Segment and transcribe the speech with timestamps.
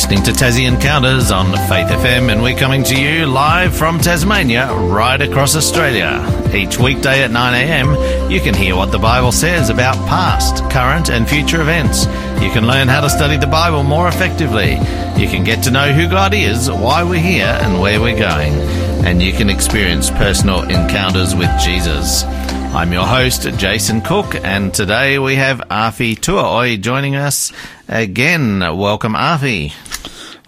[0.00, 4.72] listening to Tassie Encounters on Faith FM, and we're coming to you live from Tasmania,
[4.72, 6.24] right across Australia.
[6.54, 11.28] Each weekday at 9am, you can hear what the Bible says about past, current, and
[11.28, 12.06] future events.
[12.42, 14.72] You can learn how to study the Bible more effectively.
[15.20, 18.54] You can get to know who God is, why we're here, and where we're going.
[19.04, 22.24] And you can experience personal encounters with Jesus.
[22.72, 27.52] I'm your host, Jason Cook, and today we have Afi Tuaoi joining us
[27.86, 28.60] again.
[28.60, 29.74] Welcome, Afi.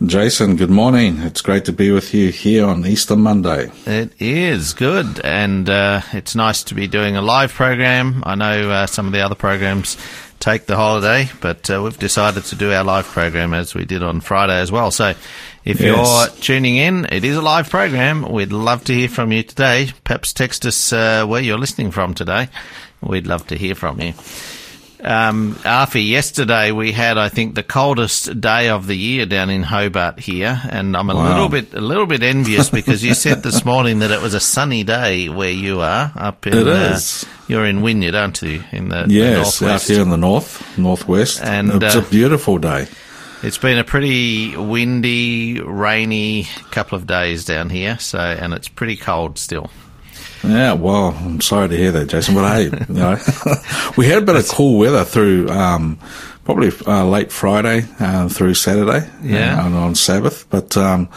[0.05, 1.19] Jason, good morning.
[1.21, 3.71] It's great to be with you here on Easter Monday.
[3.87, 8.23] It is good, and uh, it's nice to be doing a live program.
[8.27, 9.97] I know uh, some of the other programs
[10.41, 14.03] take the holiday, but uh, we've decided to do our live program as we did
[14.03, 14.91] on Friday as well.
[14.91, 15.15] So
[15.65, 15.87] if yes.
[15.87, 18.31] you're tuning in, it is a live program.
[18.31, 19.91] We'd love to hear from you today.
[20.03, 22.49] Perhaps text us uh, where you're listening from today.
[23.01, 24.15] We'd love to hear from you.
[25.03, 29.65] Um, Afi, yesterday we had, I think, the coldest day of the year down in
[29.65, 31.29] Hobart here, and I'm a wow.
[31.29, 34.41] little bit, a little bit envious because you said this morning that it was a
[34.41, 36.55] sunny day where you are up in.
[36.55, 37.01] It uh.
[37.49, 38.63] You're in Wynyard, aren't you?
[38.71, 42.59] In the yes, the out here in the north, northwest, and it's uh, a beautiful
[42.59, 42.87] day.
[43.43, 48.97] It's been a pretty windy, rainy couple of days down here, so and it's pretty
[48.97, 49.69] cold still.
[50.45, 52.35] Yeah, well, I'm sorry to hear that, Jason.
[52.35, 53.17] But hey, you know,
[53.97, 55.99] we had a bit of cool weather through um,
[56.45, 60.49] probably uh, late Friday uh, through Saturday, yeah, uh, on Sabbath.
[60.51, 61.09] But um,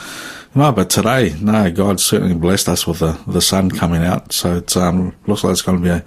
[0.53, 4.31] no, but today, no, God certainly blessed us with the the sun coming out.
[4.31, 6.03] So it um, looks like it's going to be a,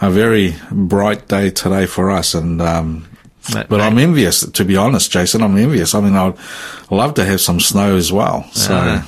[0.00, 3.08] a very bright day today for us, and um,
[3.52, 5.42] but I'm envious, to be honest, Jason.
[5.42, 5.94] I'm envious.
[5.94, 6.36] I mean, I'd
[6.90, 8.44] love to have some snow as well.
[8.52, 8.74] So.
[8.74, 9.02] Uh,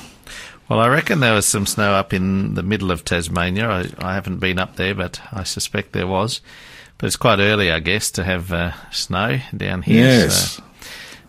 [0.73, 3.69] well, I reckon there was some snow up in the middle of Tasmania.
[3.69, 6.41] I, I, haven't been up there, but I suspect there was.
[6.97, 10.03] But it's quite early, I guess, to have uh, snow down here.
[10.03, 10.53] Yes.
[10.53, 10.63] So.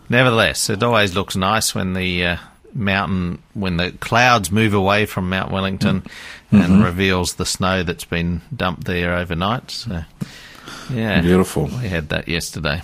[0.09, 2.37] Nevertheless, it always looks nice when the uh,
[2.73, 6.57] mountain, when the clouds move away from Mount Wellington mm-hmm.
[6.57, 9.69] and reveals the snow that's been dumped there overnight.
[9.69, 10.05] So,
[10.91, 11.65] yeah, beautiful.
[11.65, 12.81] We had that yesterday.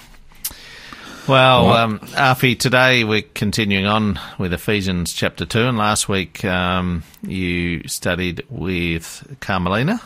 [1.32, 7.04] Well, um, Afi, today we're continuing on with Ephesians chapter 2, and last week um,
[7.26, 10.02] you studied with Carmelina.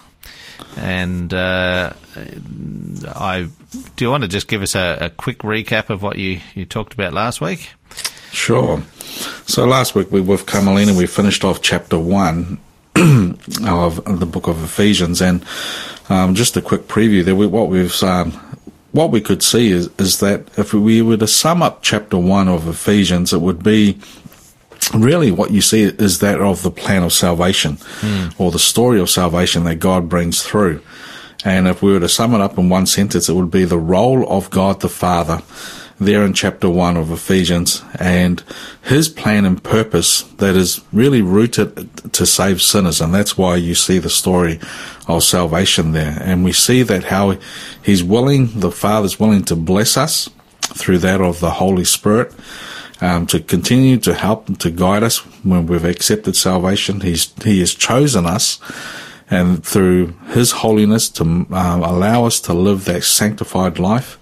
[0.78, 1.94] And uh,
[3.08, 3.50] I
[3.96, 6.64] do you want to just give us a, a, quick recap of what you, you
[6.64, 7.72] talked about last week?
[8.32, 8.84] Sure.
[9.48, 12.60] So last week we, with Carmelina we finished off chapter 1
[13.66, 15.44] of the book of Ephesians, and
[16.08, 17.36] um, just a quick preview there.
[17.36, 18.40] We, what we've um,
[18.96, 22.48] what we could see is, is that if we were to sum up chapter 1
[22.48, 24.00] of Ephesians, it would be
[24.94, 28.34] really what you see is that of the plan of salvation mm.
[28.40, 30.82] or the story of salvation that God brings through.
[31.44, 33.78] And if we were to sum it up in one sentence, it would be the
[33.78, 35.42] role of God the Father
[36.00, 38.44] there in chapter 1 of Ephesians and
[38.84, 43.00] his plan and purpose that is really rooted to save sinners.
[43.00, 44.60] And that's why you see the story
[45.08, 46.18] of salvation there.
[46.22, 47.38] And we see that how
[47.82, 50.30] he's willing, the Father's willing to bless us
[50.62, 52.34] through that of the Holy Spirit.
[53.02, 57.02] Um, to continue to help and to guide us when we've accepted salvation.
[57.02, 58.58] He's, he has chosen us
[59.30, 64.18] and through his holiness to um, allow us to live that sanctified life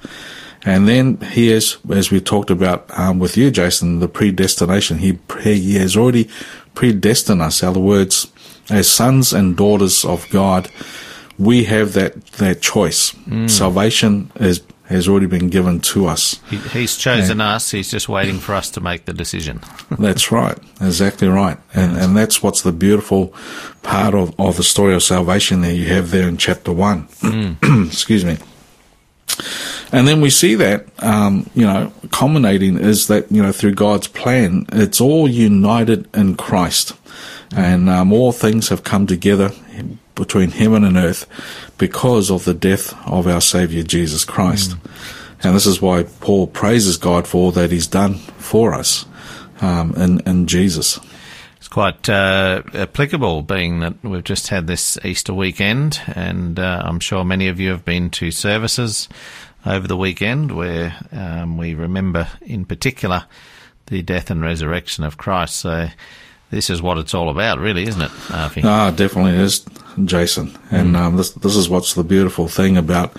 [0.66, 5.00] and then he has, as we talked about um, with you, Jason, the predestination.
[5.00, 6.30] He he has already
[6.74, 7.62] predestined us.
[7.62, 8.32] In other words,
[8.70, 10.70] as sons and daughters of God,
[11.38, 13.12] we have that that choice.
[13.28, 13.50] Mm.
[13.50, 16.40] Salvation is has already been given to us.
[16.50, 17.72] He, he's chosen and, us.
[17.72, 19.62] He's just waiting for us to make the decision.
[19.98, 20.58] that's right.
[20.82, 21.58] Exactly right.
[21.74, 23.34] And and that's what's the beautiful
[23.82, 27.08] part of, of the story of salvation that you have there in chapter one.
[27.20, 27.88] Mm.
[27.92, 28.38] Excuse me.
[29.94, 34.08] And then we see that, um, you know, culminating is that, you know, through God's
[34.08, 36.98] plan, it's all united in Christ.
[37.56, 39.52] And um, all things have come together
[40.16, 41.28] between heaven and earth
[41.78, 44.72] because of the death of our Savior Jesus Christ.
[44.72, 45.46] Mm.
[45.46, 49.06] And this is why Paul praises God for all that he's done for us
[49.62, 51.00] um, in, in Jesus
[51.58, 57.00] It's quite uh, applicable, being that we've just had this Easter weekend, and uh, I'm
[57.00, 59.08] sure many of you have been to services
[59.66, 63.26] over the weekend where um, we remember in particular
[63.88, 65.58] the death and resurrection of Christ.
[65.58, 65.90] So
[66.52, 68.64] this is what it's all about, really, isn't it, Afi?
[68.64, 69.66] Ah, definitely is,
[70.06, 70.58] Jason.
[70.72, 71.00] And mm.
[71.00, 73.16] um, this this is what's the beautiful thing about,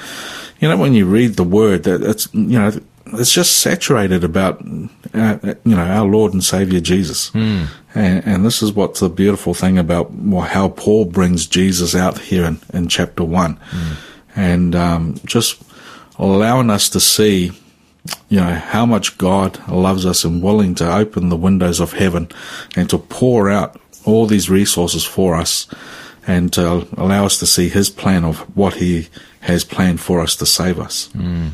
[0.60, 2.72] you know, when you read the Word, that it's you know
[3.06, 4.60] it's just saturated about
[5.14, 7.66] uh, you know our Lord and Savior Jesus, mm.
[7.94, 12.18] and, and, this is what's the beautiful thing about well, how Paul brings Jesus out
[12.18, 13.96] here in, in chapter one, mm.
[14.36, 15.62] and um, just
[16.18, 17.52] allowing us to see
[18.28, 22.28] you know, how much God loves us and willing to open the windows of heaven
[22.76, 25.66] and to pour out all these resources for us
[26.26, 29.08] and to allow us to see His plan of what He
[29.40, 31.08] has planned for us to save us.
[31.14, 31.50] Mm.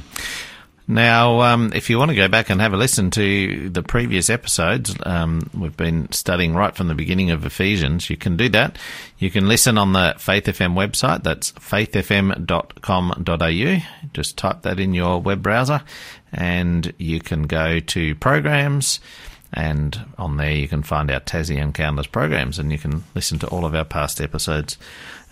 [0.90, 4.28] Now, um, if you want to go back and have a listen to the previous
[4.28, 8.10] episodes, um, we've been studying right from the beginning of Ephesians.
[8.10, 8.76] You can do that.
[9.16, 11.22] You can listen on the Faith FM website.
[11.22, 12.42] That's faithfm.com.au.
[14.12, 15.82] Just type that in your web browser
[16.32, 18.98] and you can go to programs
[19.52, 23.48] and on there you can find our Tassie Encounters programs and you can listen to
[23.48, 24.78] all of our past episodes.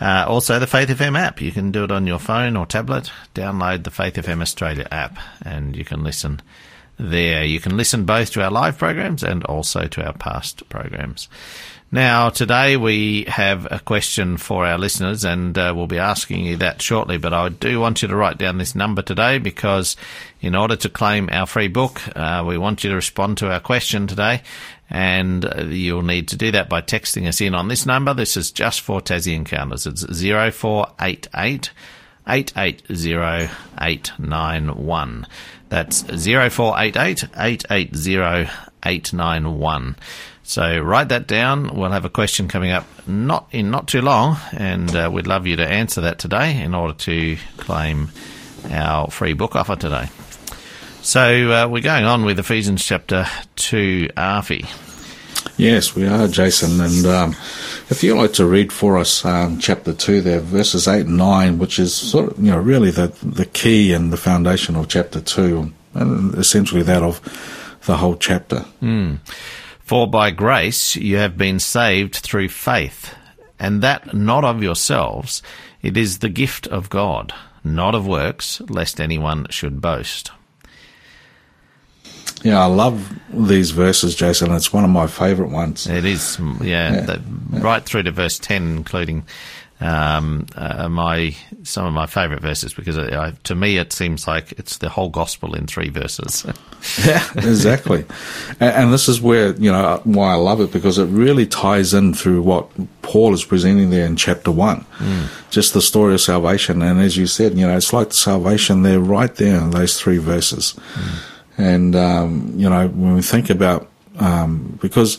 [0.01, 1.41] Uh, also, the Faith FM app.
[1.41, 3.11] You can do it on your phone or tablet.
[3.35, 6.41] Download the Faith FM Australia app and you can listen
[6.99, 7.45] there.
[7.45, 11.29] You can listen both to our live programs and also to our past programs.
[11.91, 16.59] Now, today we have a question for our listeners, and uh, we'll be asking you
[16.59, 17.17] that shortly.
[17.17, 19.97] But I do want you to write down this number today because,
[20.43, 23.61] in order to claim our free book, uh, we want you to respond to our
[23.61, 24.43] question today.
[24.91, 28.13] And uh, you'll need to do that by texting us in on this number.
[28.13, 29.87] This is just for Tassie Encounters.
[29.87, 31.71] It's 0488
[32.29, 35.27] 880891.
[35.71, 39.97] That's 0488 880891.
[40.49, 41.77] So write that down.
[41.77, 45.47] We'll have a question coming up not in not too long, and uh, we'd love
[45.47, 48.09] you to answer that today in order to claim
[48.71, 50.09] our free book offer today.
[51.03, 54.67] So uh, we're going on with Ephesians chapter two, Afi.
[55.59, 56.81] Yes, we are, Jason.
[56.81, 57.31] And um,
[57.91, 61.59] if you'd like to read for us um, chapter 2 there, verses 8 and 9,
[61.59, 65.21] which is sort of, you know, really the, the key and the foundation of chapter
[65.21, 67.21] 2, and essentially that of
[67.87, 68.65] the whole chapter.
[68.81, 69.19] Mm.
[69.89, 73.15] For by grace you have been saved through faith,
[73.59, 75.43] and that not of yourselves,
[75.81, 77.33] it is the gift of God,
[77.65, 80.31] not of works, lest anyone should boast.
[82.43, 84.53] Yeah, I love these verses, Jason.
[84.53, 85.87] It's one of my favourite ones.
[85.87, 87.01] It is, yeah, yeah.
[87.01, 89.25] The, right through to verse 10, including
[89.81, 94.53] um, uh, my some of my favourite verses because I, to me it seems like
[94.53, 96.45] it's the whole gospel in three verses.
[97.05, 98.05] yeah, exactly,
[98.61, 101.95] and, and, this is where you know why I love it because it really ties
[101.95, 102.69] in through what
[103.03, 105.51] Paul is presenting there in chapter one, mm.
[105.51, 106.83] just the story of salvation.
[106.83, 110.01] And as you said, you know, it's like the salvation there, right there in those
[110.01, 110.75] three verses.
[110.95, 111.19] Mm.
[111.59, 113.89] And um, you know, when we think about
[114.19, 115.19] um, because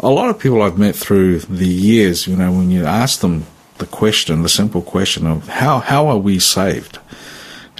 [0.00, 3.46] a lot of people I've met through the years, you know, when you ask them
[3.78, 6.98] the question, the simple question of how how are we saved?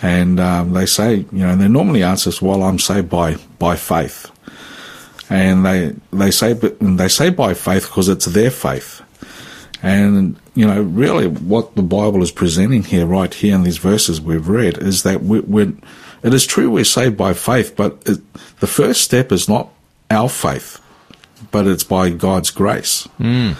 [0.02, 3.76] And um, they say, you know, they normally answer, as "Well, I'm saved by by
[3.76, 4.30] faith."
[5.30, 9.02] And they they say, but they say by faith because it's their faith.
[9.82, 14.20] And you know, really, what the Bible is presenting here, right here in these verses
[14.20, 15.72] we've read, is that we, we're.
[16.22, 18.20] It is true we're saved by faith, but it,
[18.60, 19.68] the first step is not
[20.10, 20.80] our faith,
[21.50, 23.06] but it's by God's grace.
[23.20, 23.56] Mm.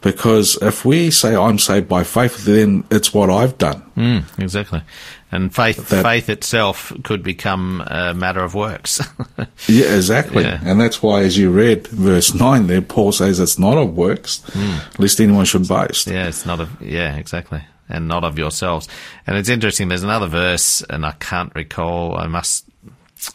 [0.00, 3.82] Because if we say I'm saved by faith, then it's what I've done.
[3.96, 4.82] Mm, exactly.
[5.30, 9.00] And faith, that, faith itself could become a matter of works.
[9.68, 10.44] yeah, exactly.
[10.44, 10.60] Yeah.
[10.64, 14.38] And that's why, as you read verse 9 there, Paul says it's not of works,
[14.48, 14.98] mm.
[14.98, 16.06] lest anyone should boast.
[16.06, 17.62] Yeah, it's not of, yeah, exactly.
[17.90, 18.88] And not of yourselves.
[19.26, 22.67] And it's interesting, there's another verse, and I can't recall, I must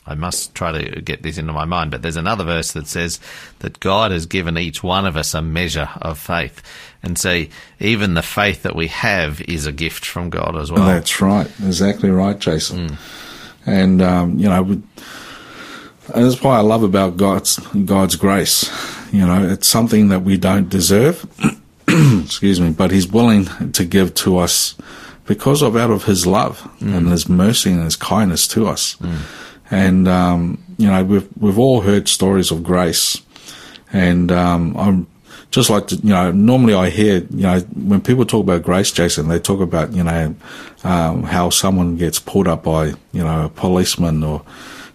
[0.06, 3.20] I must try to get this into my mind, but there's another verse that says
[3.60, 6.62] that God has given each one of us a measure of faith.
[7.02, 7.50] And see,
[7.80, 10.86] even the faith that we have is a gift from God as well.
[10.86, 11.48] That's right.
[11.66, 12.90] Exactly right, Jason.
[12.90, 12.98] Mm.
[13.66, 14.82] And, um, you know,
[16.14, 18.70] that's why I love about God's, God's grace.
[19.12, 21.26] You know, it's something that we don't deserve.
[21.88, 24.76] Excuse me, but He's willing to give to us
[25.26, 26.96] because of out of His love mm.
[26.96, 28.96] and His mercy and His kindness to us.
[28.98, 29.20] Mm.
[29.74, 33.22] And um, you know, we've we've all heard stories of grace,
[33.92, 35.08] and um, I'm
[35.54, 38.92] just like to, you know, normally I hear, you know, when people talk about grace,
[38.92, 40.36] Jason, they talk about, you know,
[40.84, 44.42] um, how someone gets pulled up by, you know, a policeman or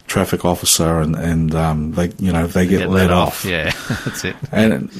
[0.09, 3.29] traffic officer and, and, um, they, you know, they get, get let, let off.
[3.29, 3.45] off.
[3.45, 3.71] Yeah,
[4.05, 4.35] that's it.
[4.51, 4.91] And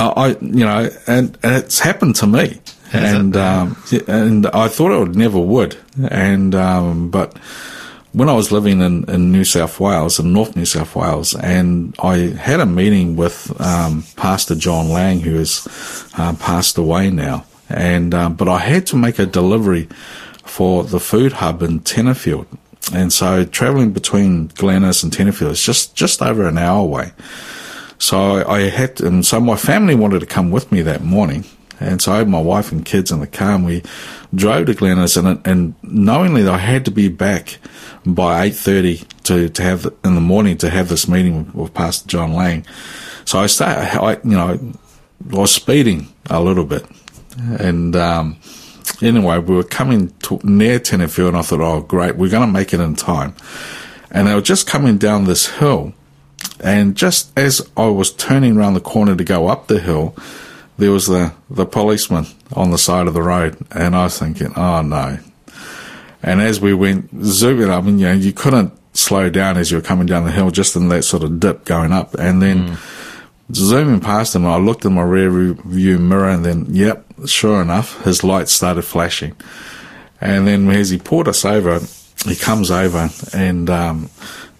[0.00, 2.60] I, you know, and, and it's happened to me.
[2.92, 3.76] and, um,
[4.08, 5.76] and I thought it would never would.
[6.10, 7.38] And, um, but,
[8.12, 11.94] when I was living in, in New South Wales, in North New South Wales, and
[12.00, 15.66] I had a meeting with um, Pastor John Lang, who has
[16.16, 19.88] uh, passed away now, and um, but I had to make a delivery
[20.44, 22.46] for the food hub in Tenterfield,
[22.92, 27.12] and so travelling between Glen Innes and Tenterfield is just just over an hour away.
[27.98, 31.44] So I had, to, and so my family wanted to come with me that morning,
[31.80, 33.82] And so I had my wife and kids in the car and we
[34.34, 37.58] drove to Glen Innes and, and knowingly that I had to be back
[38.04, 42.34] by 8.30 to, to have, in the morning to have this meeting with, Pastor John
[42.34, 42.66] Lang.
[43.24, 46.84] So I started, I, you know, I was speeding a little bit.
[47.58, 48.36] And, um,
[49.00, 52.52] anyway, we were coming to, near Tenterfield and I thought, oh great, we're going to
[52.52, 53.34] make it in time.
[54.10, 55.94] And they were just coming down this hill.
[56.62, 60.14] And just as I was turning around the corner to go up the hill,
[60.80, 63.56] there was the, the policeman on the side of the road.
[63.70, 65.18] And I was thinking, oh no.
[66.22, 69.76] And as we went zooming up, and you know, you couldn't slow down as you
[69.76, 72.14] were coming down the hill, just in that sort of dip going up.
[72.14, 73.54] And then mm.
[73.54, 78.02] zooming past him, I looked in my rear view mirror and then, yep, sure enough,
[78.04, 79.36] his lights started flashing.
[80.20, 81.80] And then as he pulled us over,
[82.26, 84.10] he comes over and, um,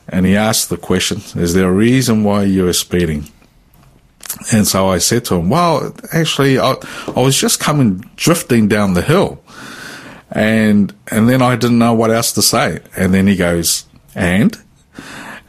[0.08, 3.26] and he asked the question, is there a reason why you are speeding?
[4.52, 6.74] And so I said to him, well, actually, I,
[7.08, 9.42] I was just coming drifting down the hill.
[10.30, 12.80] And, and then I didn't know what else to say.
[12.96, 14.56] And then he goes, and?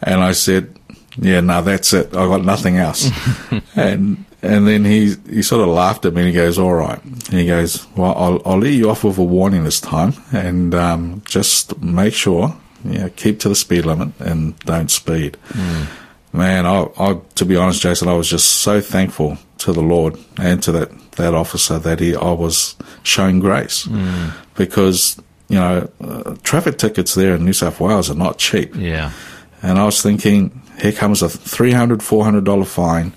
[0.01, 0.75] And I said,
[1.17, 2.07] yeah, no, that's it.
[2.07, 3.09] I got nothing else.
[3.75, 7.03] and, and then he, he sort of laughed at me and he goes, all right.
[7.03, 10.73] And he goes, well, I'll, I'll let you off with a warning this time and,
[10.73, 15.37] um, just make sure, yeah, keep to the speed limit and don't speed.
[15.49, 15.87] Mm
[16.33, 20.17] man, I, I, to be honest, Jason, I was just so thankful to the Lord
[20.37, 24.33] and to that, that officer that he, I was showing grace mm.
[24.55, 28.75] because, you know, uh, traffic tickets there in New South Wales are not cheap.
[28.75, 29.11] Yeah.
[29.61, 33.13] And I was thinking, here comes a $300, $400 fine,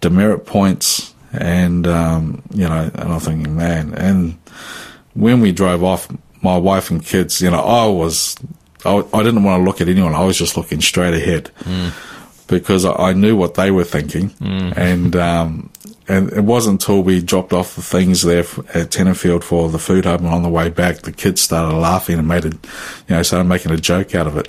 [0.00, 4.38] demerit points, and, um, you know, and I'm thinking, man, and
[5.14, 6.08] when we drove off,
[6.42, 8.36] my wife and kids, you know, I was,
[8.84, 10.14] I, I didn't want to look at anyone.
[10.14, 11.50] I was just looking straight ahead.
[11.60, 11.92] Mm
[12.46, 14.76] because I, knew what they were thinking, mm.
[14.76, 15.70] and um,
[16.08, 20.04] and it wasn't until we dropped off the things there at Tenterfield for the food
[20.04, 23.22] hub, and on the way back, the kids started laughing and made it, you know,
[23.22, 24.48] started making a joke out of it.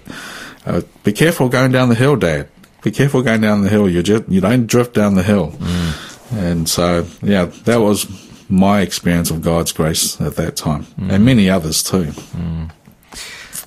[0.65, 2.49] Uh, be careful going down the hill, Dad.
[2.83, 3.89] Be careful going down the hill.
[3.89, 5.51] You just you don't drift down the hill.
[5.51, 6.13] Mm.
[6.31, 8.05] And so, yeah, that was
[8.49, 11.11] my experience of God's grace at that time, mm.
[11.11, 12.05] and many others too.
[12.05, 12.71] Mm.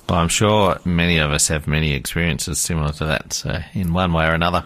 [0.09, 4.13] Well, I'm sure many of us have many experiences similar to that, so in one
[4.13, 4.65] way or another.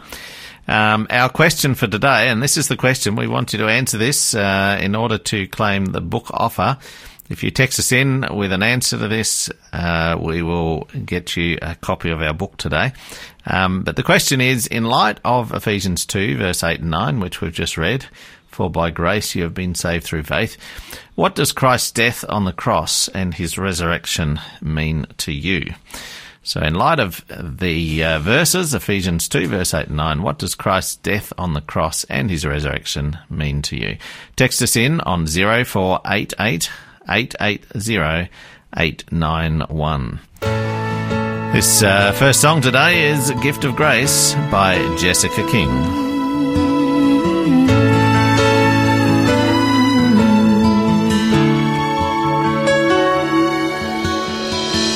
[0.68, 3.98] Um, our question for today, and this is the question, we want you to answer
[3.98, 6.78] this uh, in order to claim the book offer.
[7.30, 11.58] If you text us in with an answer to this, uh, we will get you
[11.62, 12.94] a copy of our book today.
[13.48, 17.42] Um, but the question is, in light of Ephesians 2, verse 8 and 9, which
[17.42, 18.06] we've just read,
[18.56, 20.58] for by grace you have been saved through faith.
[21.16, 25.74] What does Christ's death on the cross and his resurrection mean to you?
[26.42, 30.56] So, in light of the uh, verses, Ephesians 2, verse 8 and 9, what does
[30.56, 33.98] Christ's death on the cross and his resurrection mean to you?
[34.36, 36.70] Text us in on 0488
[37.10, 38.30] 880
[38.78, 40.20] 891.
[41.52, 46.15] This uh, first song today is Gift of Grace by Jessica King.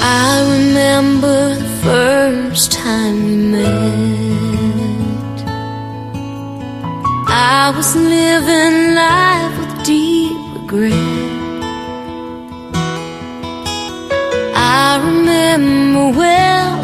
[0.02, 3.90] Remember the first time we met.
[7.28, 10.94] I was living life with deep regret.
[14.56, 16.78] I remember well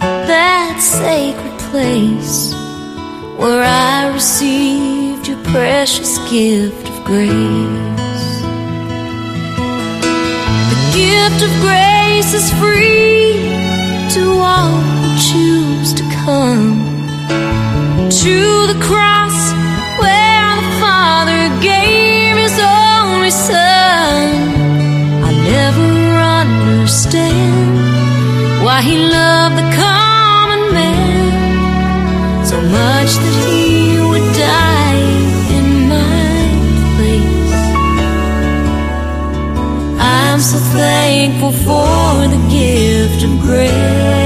[0.00, 2.52] that sacred place
[3.38, 8.01] where I received your precious gift of grace.
[10.92, 13.48] The gift of grace is free
[14.14, 16.84] to all who choose to come
[18.10, 19.38] to the cross
[20.02, 24.34] where the Father gave His only Son.
[25.24, 25.90] I never
[26.42, 27.74] understand
[28.62, 33.61] why He loved the common man so much that He
[40.42, 44.21] so thankful for the gift of grace.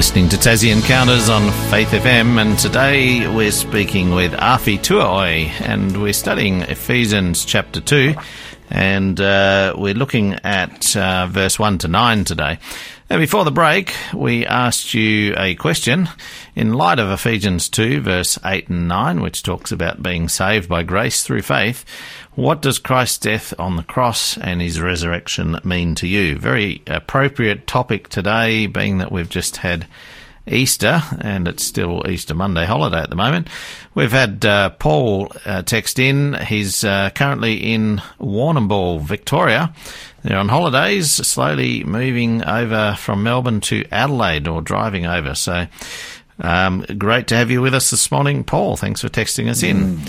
[0.00, 6.00] Listening to Tassie Encounters on Faith FM, and today we're speaking with Afi Tuaoi, and
[6.00, 8.14] we're studying Ephesians chapter 2,
[8.70, 12.58] and uh, we're looking at uh, verse 1 to 9 today.
[13.10, 16.08] Now, before the break, we asked you a question
[16.56, 20.82] in light of Ephesians 2, verse 8 and 9, which talks about being saved by
[20.82, 21.84] grace through faith.
[22.36, 26.38] What does Christ's death on the cross and his resurrection mean to you?
[26.38, 29.86] Very appropriate topic today, being that we've just had
[30.46, 33.48] Easter, and it's still Easter Monday holiday at the moment.
[33.94, 36.34] We've had uh, Paul uh, text in.
[36.34, 39.74] He's uh, currently in Warrnambool, Victoria.
[40.22, 45.34] They're on holidays, slowly moving over from Melbourne to Adelaide or driving over.
[45.34, 45.66] So
[46.40, 48.76] um, great to have you with us this morning, Paul.
[48.76, 50.00] Thanks for texting us in.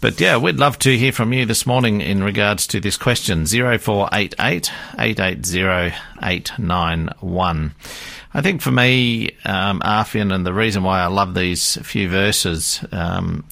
[0.00, 3.44] But yeah, we'd love to hear from you this morning in regards to this question
[3.46, 7.74] 0488 880 891.
[8.32, 12.84] I think for me, um, Arfian, and the reason why I love these few verses,
[12.92, 13.44] um,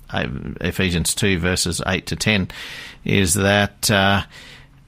[0.61, 2.49] Ephesians 2, verses 8 to 10,
[3.05, 4.23] is that uh,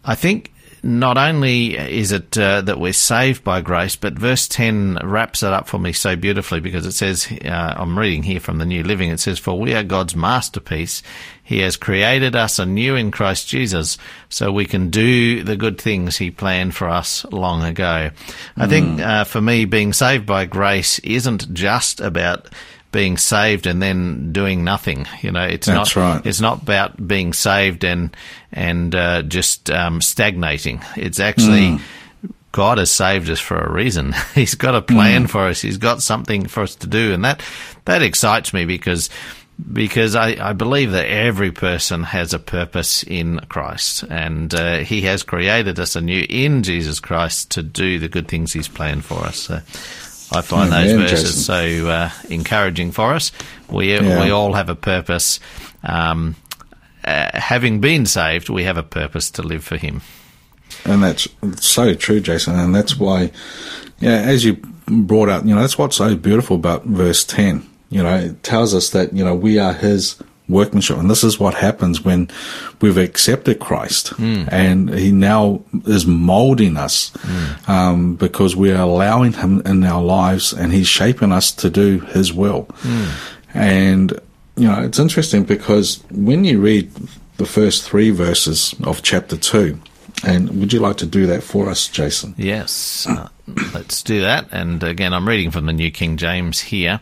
[0.05, 4.99] I think not only is it uh, that we're saved by grace, but verse 10
[5.03, 8.59] wraps it up for me so beautifully because it says, uh, I'm reading here from
[8.59, 11.03] the New Living, it says, For we are God's masterpiece.
[11.43, 13.97] He has created us anew in Christ Jesus
[14.29, 18.11] so we can do the good things He planned for us long ago.
[18.57, 22.49] I think uh, for me, being saved by grace isn't just about
[22.91, 25.07] being saved and then doing nothing.
[25.23, 26.15] You know, it's That's not.
[26.15, 26.27] right.
[26.27, 28.17] It's not about being saved and
[28.53, 30.83] and uh, just um, stagnating.
[30.97, 31.79] It's actually
[32.53, 34.15] God has saved us for a reason.
[34.35, 35.61] He's got a plan for us.
[35.61, 37.43] He's got something for us to do, and that
[37.85, 39.11] that excites me because
[39.73, 45.03] because I, I believe that every person has a purpose in Christ, and uh, He
[45.03, 49.19] has created us anew in Jesus Christ to do the good things He's planned for
[49.25, 49.37] us.
[49.37, 49.61] So
[50.33, 51.43] I find those Amen, verses Jason.
[51.83, 53.33] so uh, encouraging for us.
[53.71, 54.23] We Yeah.
[54.25, 55.41] we all have a purpose.
[55.83, 56.37] Um,
[57.05, 60.03] uh, having been saved, we have a purpose to live for Him.
[60.85, 61.27] And that's
[61.61, 62.59] so true, Jason.
[62.59, 63.31] And that's why,
[64.01, 67.67] yeah, as you brought up, you know, that's what's so beautiful about verse 10.
[67.91, 70.17] You know, it tells us that, you know, we are his
[70.49, 70.97] workmanship.
[70.97, 72.31] And this is what happens when
[72.81, 74.09] we've accepted Christ.
[74.09, 74.45] Hmm.
[74.51, 77.71] And he now is molding us hmm.
[77.71, 82.33] um, because we're allowing him in our lives and he's shaping us to do his
[82.33, 82.63] will.
[82.79, 83.07] Hmm.
[83.55, 84.21] And,
[84.57, 86.91] you know, it's interesting because when you read
[87.37, 89.79] the first three verses of chapter 2,
[90.25, 92.35] and would you like to do that for us, Jason?
[92.37, 93.29] Yes, uh,
[93.73, 94.49] let's do that.
[94.51, 97.01] And again, I'm reading from the New King James here.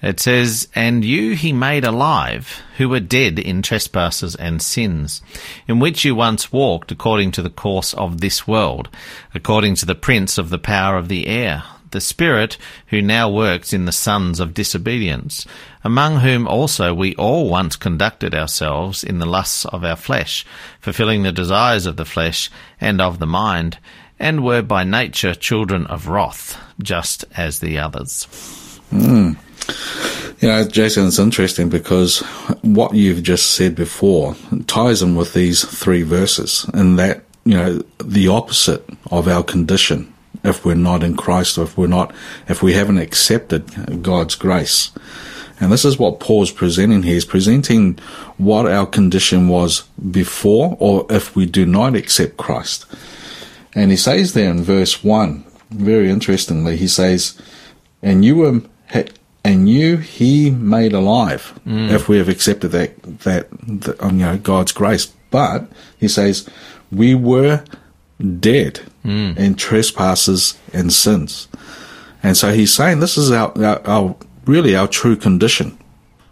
[0.00, 5.22] It says, And you he made alive, who were dead in trespasses and sins,
[5.66, 8.88] in which you once walked according to the course of this world,
[9.34, 13.72] according to the prince of the power of the air, the Spirit who now works
[13.72, 15.46] in the sons of disobedience,
[15.84, 20.44] among whom also we all once conducted ourselves in the lusts of our flesh,
[20.80, 22.50] fulfilling the desires of the flesh
[22.80, 23.78] and of the mind,
[24.18, 28.24] and were by nature children of wrath, just as the others.
[28.90, 29.32] Hmm.
[30.40, 32.18] You know, Jason, it's interesting because
[32.62, 34.34] what you've just said before
[34.66, 40.12] ties in with these three verses, and that, you know, the opposite of our condition
[40.44, 42.14] if we're not in Christ or if we're not,
[42.48, 44.90] if we haven't accepted God's grace.
[45.60, 47.14] And this is what Paul's presenting here.
[47.14, 47.98] He's presenting
[48.36, 52.86] what our condition was before or if we do not accept Christ.
[53.74, 57.40] And he says there in verse 1, very interestingly, he says,
[58.02, 58.60] and you were,
[59.44, 61.90] and you he made alive mm.
[61.90, 65.06] if we have accepted that, that, that, you know, God's grace.
[65.30, 66.48] But he says,
[66.90, 67.64] we were
[68.22, 69.32] dead hmm.
[69.36, 71.48] in trespasses and sins.
[72.22, 75.78] And so he's saying this is our, our, our really our true condition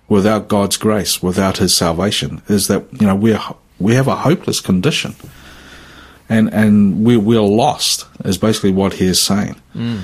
[0.09, 3.41] without God's grace, without his salvation, is that, you know, we're,
[3.79, 5.15] we have a hopeless condition.
[6.29, 9.57] And, and we, we're lost, is basically what he is saying.
[9.73, 10.01] Hmm.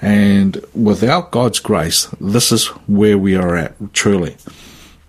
[0.00, 4.36] And without God's grace, this is where we are at, truly.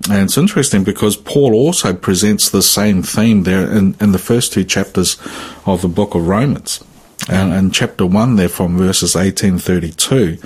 [0.08, 4.54] And it's interesting because Paul also presents the same theme there in, in the first
[4.54, 5.18] two chapters
[5.66, 6.84] of the book of Romans.
[7.28, 10.38] And in chapter 1 there from verses 1832,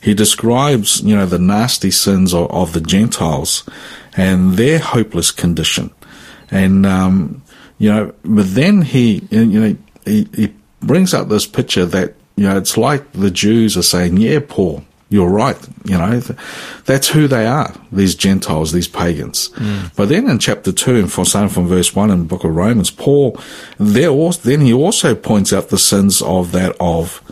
[0.00, 3.62] he describes, you know, the nasty sins of, of the Gentiles
[4.16, 5.92] and their hopeless condition.
[6.50, 7.42] And, um,
[7.78, 12.44] you know, but then he, you know, he, he brings up this picture that, you
[12.44, 14.84] know, it's like the Jews are saying, yeah, Paul,
[15.16, 15.56] you're right.
[15.84, 16.38] You know, th-
[16.84, 19.48] that's who they are, these Gentiles, these pagans.
[19.54, 19.96] Mm.
[19.96, 22.54] But then in chapter 2, and from, starting from verse 1 in the book of
[22.54, 23.40] Romans, Paul,
[23.78, 27.22] there also, then he also points out the sins of that of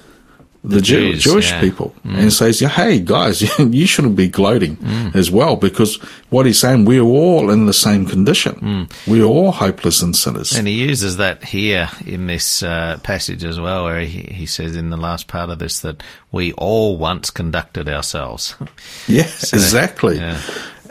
[0.64, 1.60] the, Jew, Jews, Jewish yeah.
[1.60, 2.32] people and mm.
[2.32, 5.14] says, hey, guys, you shouldn't be gloating mm.
[5.14, 5.96] as well because
[6.30, 8.54] what he's saying, we're all in the same condition.
[8.54, 9.06] Mm.
[9.06, 10.56] We're all hopeless and sinners.
[10.56, 14.74] And he uses that here in this uh, passage as well, where he, he says
[14.74, 18.56] in the last part of this that we all once conducted ourselves.
[19.06, 20.16] Yes, exactly.
[20.16, 20.40] Yeah.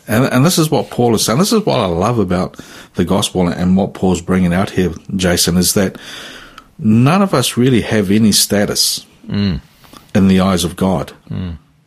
[0.07, 1.39] And, and this is what Paul is saying.
[1.39, 2.59] This is what I love about
[2.95, 5.97] the gospel and what Paul's bringing out here, Jason, is that
[6.77, 11.13] none of us really have any status in the eyes of God.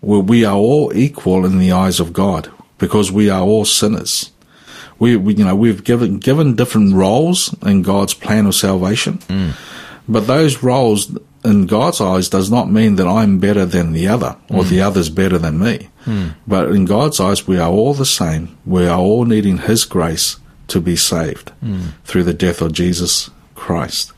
[0.03, 4.31] We, we are all equal in the eyes of God because we are all sinners.
[4.99, 9.19] We, we you know, we've given given different roles in God's plan of salvation,
[10.09, 14.37] but those roles in God's eyes does not mean that I'm better than the other
[14.49, 15.89] or the other's better than me.
[16.47, 18.57] But in God's eyes, we are all the same.
[18.65, 21.53] We are all needing His grace to be saved
[22.05, 24.13] through the death of Jesus Christ.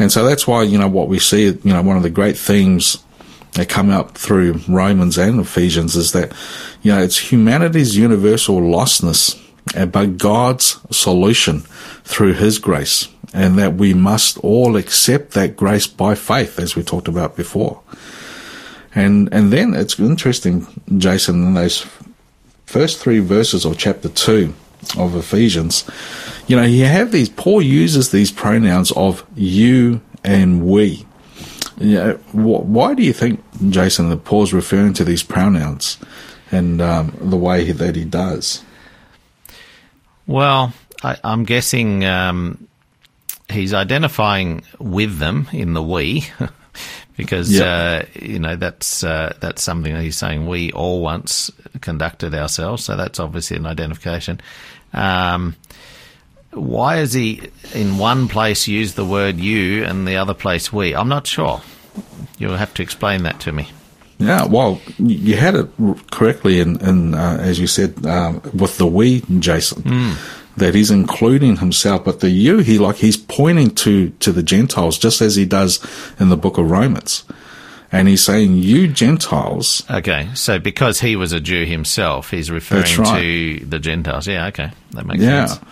[0.00, 2.38] And so that's why, you know, what we see, you know, one of the great
[2.38, 3.04] themes
[3.52, 6.32] that come up through Romans and Ephesians is that,
[6.82, 9.38] you know, it's humanity's universal lostness,
[9.76, 11.60] uh, but God's solution
[12.04, 16.82] through His grace, and that we must all accept that grace by faith, as we
[16.82, 17.82] talked about before.
[18.94, 21.86] And and then it's interesting, Jason, in those
[22.64, 24.54] first three verses of chapter two
[24.96, 25.84] of Ephesians,
[26.50, 27.28] you know, you have these.
[27.28, 31.06] Paul uses these pronouns of you and we.
[31.78, 35.96] You know, wh- why do you think, Jason, that Paul's referring to these pronouns
[36.50, 38.62] and um, the way that he does?
[40.26, 42.68] Well, I, I'm guessing um,
[43.48, 46.26] he's identifying with them in the we,
[47.16, 48.02] because Yeah.
[48.04, 50.46] uh, you know that's uh, that's something that he's saying.
[50.46, 54.40] We all once conducted ourselves, so that's obviously an identification.
[54.92, 55.56] Um,
[56.52, 57.42] why is he
[57.74, 60.94] in one place use the word you and the other place we?
[60.94, 61.62] I'm not sure.
[62.38, 63.68] You'll have to explain that to me.
[64.18, 65.68] Yeah, well, you had it
[66.10, 70.14] correctly in, in uh, as you said, um, with the we, Jason,
[70.58, 74.98] that he's including himself, but the you, he like he's pointing to to the Gentiles,
[74.98, 75.80] just as he does
[76.20, 77.24] in the Book of Romans,
[77.90, 82.94] and he's saying, "You Gentiles." Okay, so because he was a Jew himself, he's referring
[82.98, 83.22] right.
[83.22, 84.26] to the Gentiles.
[84.26, 85.46] Yeah, okay, that makes Yeah.
[85.46, 85.64] sense.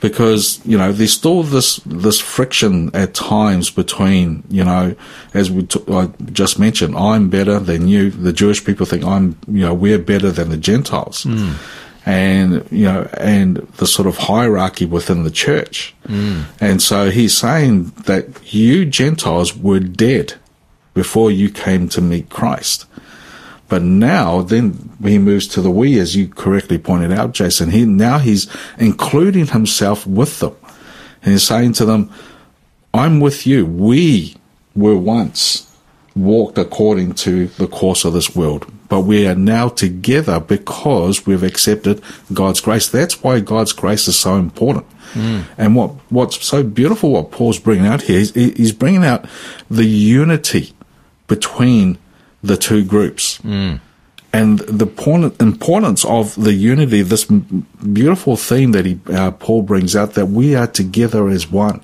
[0.00, 4.94] Because, you know, there's still this, this friction at times between, you know,
[5.34, 8.10] as we t- I just mentioned, I'm better than you.
[8.10, 11.24] The Jewish people think I'm, you know, we're better than the Gentiles.
[11.24, 11.54] Hmm.
[12.06, 15.94] And, you know, and the sort of hierarchy within the church.
[16.06, 16.42] Hmm.
[16.60, 20.34] And so he's saying that you Gentiles were dead
[20.94, 22.86] before you came to meet Christ.
[23.68, 27.70] But now, then he moves to the we, as you correctly pointed out, Jason.
[27.70, 30.56] He now he's including himself with them,
[31.22, 32.10] and he's saying to them,
[32.94, 33.66] "I'm with you.
[33.66, 34.36] We
[34.74, 35.66] were once
[36.16, 38.66] walked according to the course of this world.
[38.88, 42.02] But we are now together because we've accepted
[42.32, 42.88] God's grace.
[42.88, 44.86] That's why God's grace is so important.
[45.12, 45.44] Mm.
[45.56, 49.26] And what, what's so beautiful, what Paul's bringing out here, is he- he's bringing out
[49.70, 50.72] the unity
[51.28, 51.98] between
[52.42, 53.38] the two groups.
[54.30, 59.96] And the point, importance of the unity, this beautiful theme that he, uh, Paul brings
[59.96, 61.80] out, that we are together as one.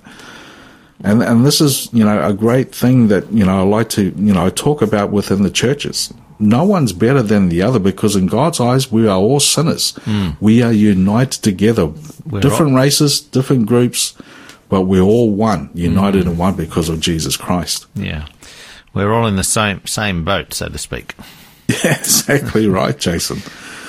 [1.03, 4.03] And, and this is, you know, a great thing that, you know, I like to,
[4.17, 6.13] you know, talk about within the churches.
[6.39, 9.99] No one's better than the other because in God's eyes, we are all sinners.
[10.41, 11.87] We are united together.
[11.87, 14.15] We're different races, different groups,
[14.69, 17.87] but we're all one, united in one because of Jesus Christ.
[17.95, 18.27] Yeah.
[18.95, 21.15] We're all in the same same boat, so to speak.
[21.67, 23.39] Yeah, exactly right, Jason.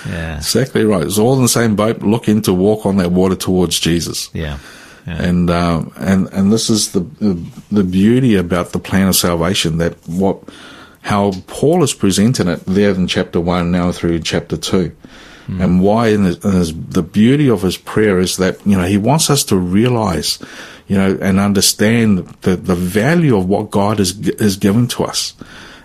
[0.07, 0.37] Yeah.
[0.37, 1.03] Exactly right.
[1.03, 4.29] It's all in the same boat, looking to walk on that water towards Jesus.
[4.33, 4.59] Yeah.
[5.05, 5.21] Yeah.
[5.21, 9.77] And um, and and this is the, the the beauty about the plan of salvation
[9.79, 10.41] that what
[11.01, 14.95] how Paul is presenting it there in chapter one now through chapter two,
[15.47, 15.63] Mm.
[15.63, 18.97] and why in, in his, the beauty of his prayer is that you know he
[18.97, 20.39] wants us to realize,
[20.87, 25.33] you know, and understand the the value of what God is is given to us,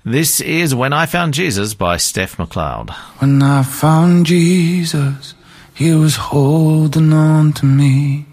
[0.04, 2.90] This is When I Found Jesus by Steph Macleod.
[3.18, 5.34] When I found Jesus,
[5.78, 8.26] he was holding on to me.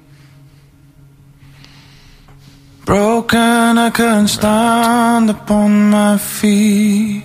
[2.86, 7.24] Broken, I couldn't stand upon my feet.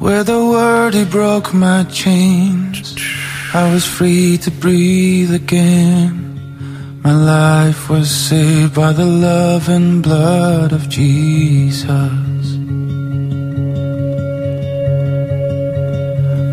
[0.00, 2.96] With a word, he broke my chains.
[3.54, 7.00] I was free to breathe again.
[7.04, 12.35] My life was saved by the love and blood of Jesus.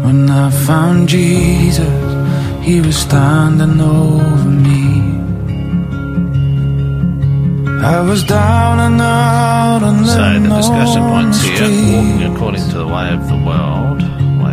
[0.04, 1.88] When I found Jesus,
[2.62, 4.84] he was standing over me.
[7.82, 12.78] I was down and out and So the discussion on points here, walking according to
[12.80, 14.00] the way of the world.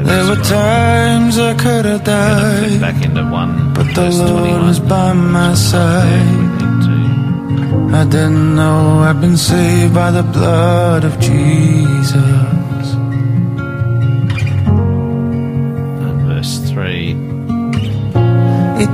[0.07, 4.67] There were times I could have died, back into one, but the Lord 21.
[4.67, 6.37] was by my side.
[6.37, 12.60] We need to I didn't know I'd been saved by the blood of Jesus.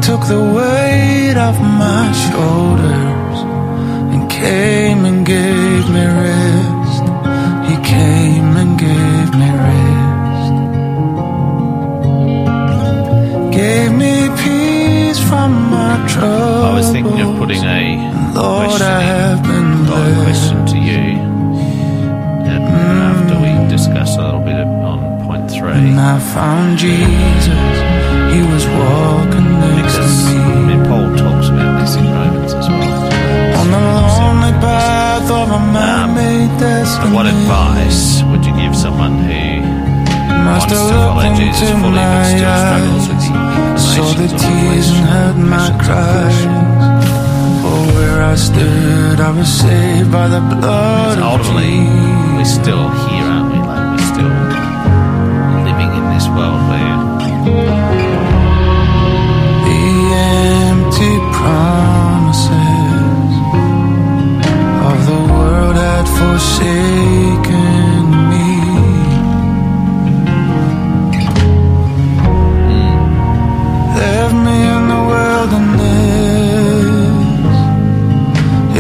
[0.03, 3.39] Took the weight off my shoulders
[4.13, 7.05] and came and gave me rest.
[7.69, 10.55] He came and gave me rest.
[13.53, 16.65] Gave me peace from my trouble.
[16.65, 19.77] I was thinking of putting a Lord, question I have been
[20.25, 21.05] question to you.
[22.51, 22.65] And
[23.11, 23.69] after we mm.
[23.69, 25.71] discuss a little bit on point three.
[25.71, 27.77] When I found Jesus,
[28.33, 29.06] he was walking
[36.97, 39.61] So what advice would you give someone who
[40.45, 44.33] Must wants to follow Jesus fully but my still struggles with the saw the inclinations
[44.33, 46.39] or tears and heard my cries.
[47.63, 52.55] For where I stood, I was saved by the blood Because of ultimately, we're Jesus.
[52.63, 53.37] still here,
[66.37, 68.49] forsaken me.
[73.97, 75.97] Left me in the wilderness.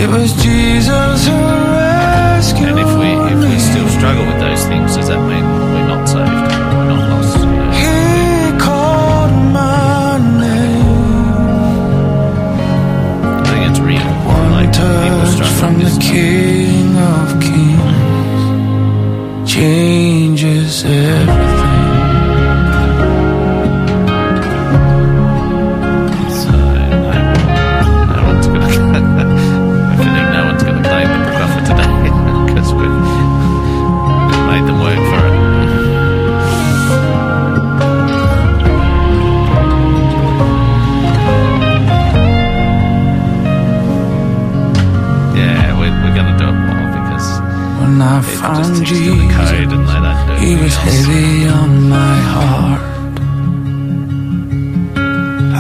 [0.03, 1.39] It was Jesus who
[1.81, 5.89] rescued And if we if we still struggle with those things, does that mean we're
[5.93, 6.29] not saved?
[6.77, 7.39] We're not lost?
[7.39, 7.71] You know?
[7.81, 7.95] He
[8.67, 11.07] called my name.
[13.25, 14.11] I think it's real.
[14.29, 14.73] One Like
[46.27, 47.29] Yeah, we're, we're going to do it more because
[47.81, 52.83] When I just found you Jesus, and he was heavy on my heart.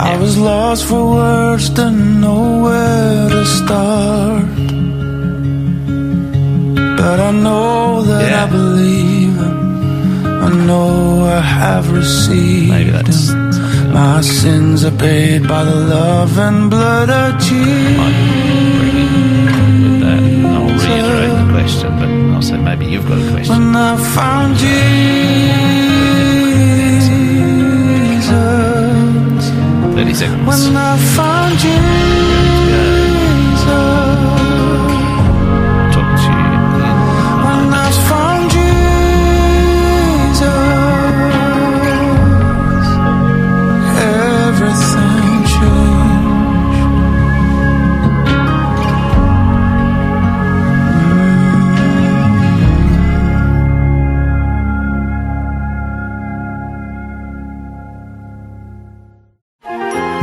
[0.09, 4.44] I was lost for words, didn't know where to start.
[7.00, 8.44] But I know that Yeah.
[8.44, 9.59] I believe him.
[10.46, 13.92] I know I have received him.
[13.92, 18.45] My sins are paid by the love and blood of Jesus.
[22.66, 23.55] Maybe you've got a question.
[23.55, 24.74] When I found Jesus,
[29.94, 30.46] 30 seconds.
[30.48, 32.15] when I found Jesus,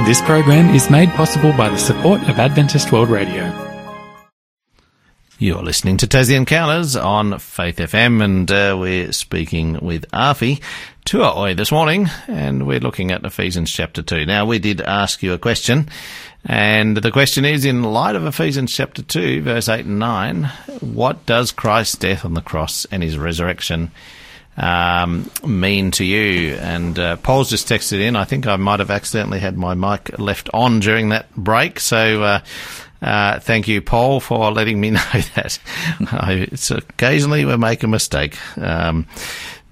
[0.06, 3.50] This program is made possible by the support of Adventist World Radio.
[5.40, 10.62] You're listening to Tassie Encounters on Faith FM, and uh, we're speaking with Afi
[11.06, 14.26] Tuaoi this morning, and we're looking at Ephesians chapter 2.
[14.26, 15.88] Now, we did ask you a question,
[16.44, 20.44] and the question is in light of Ephesians chapter 2, verse 8 and 9,
[20.82, 23.90] what does Christ's death on the cross and his resurrection
[24.58, 26.56] um, mean to you?
[26.56, 28.16] And uh, Paul's just texted in.
[28.16, 31.80] I think I might have accidentally had my mic left on during that break.
[31.80, 32.40] So uh,
[33.04, 35.02] uh, thank you, Paul, for letting me know
[35.36, 35.60] that.
[36.12, 38.38] I, it's occasionally we make a mistake.
[38.58, 39.08] Um,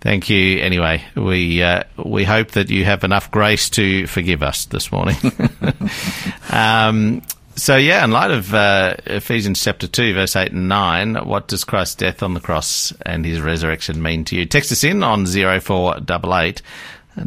[0.01, 0.59] thank you.
[0.59, 5.15] Anyway, we uh, we hope that you have enough grace to forgive us this morning.
[6.51, 7.21] um,
[7.55, 11.63] so yeah, in light of uh, Ephesians chapter two, verse eight and nine, what does
[11.63, 14.45] Christ's death on the cross and his resurrection mean to you?
[14.45, 16.61] Text us in on zero four double eight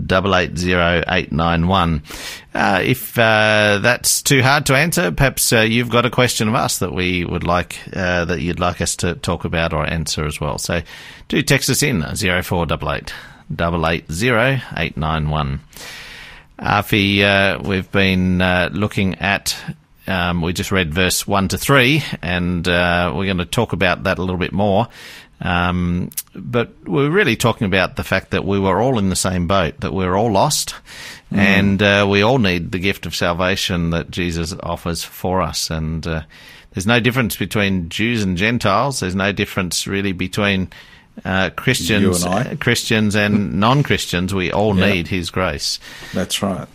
[0.07, 2.03] double eight zero eight nine one.
[2.55, 6.55] Uh, if uh, that's too hard to answer, perhaps uh, you've got a question of
[6.55, 10.25] us that we would like uh, that you'd like us to talk about or answer
[10.25, 10.59] as well.
[10.59, 10.83] So
[11.29, 13.13] do text us in zero four double eight
[13.55, 15.61] double eight zero eight nine one.
[16.59, 19.57] Afi, uh, we've been uh, looking at.
[20.07, 24.03] Um, we just read verse one to three, and uh, we're going to talk about
[24.05, 24.89] that a little bit more.
[25.41, 29.47] Um, but we're really talking about the fact that we were all in the same
[29.47, 30.75] boat, that we're all lost,
[31.31, 35.71] and uh, we all need the gift of salvation that Jesus offers for us.
[35.71, 36.23] And uh,
[36.73, 39.01] there's no difference between Jews and Gentiles.
[39.01, 40.69] There's no difference really between
[41.25, 44.33] uh, Christians, and Christians and non-Christians.
[44.35, 44.93] We all Yeah.
[44.93, 45.79] need His grace.
[46.13, 46.69] That's right.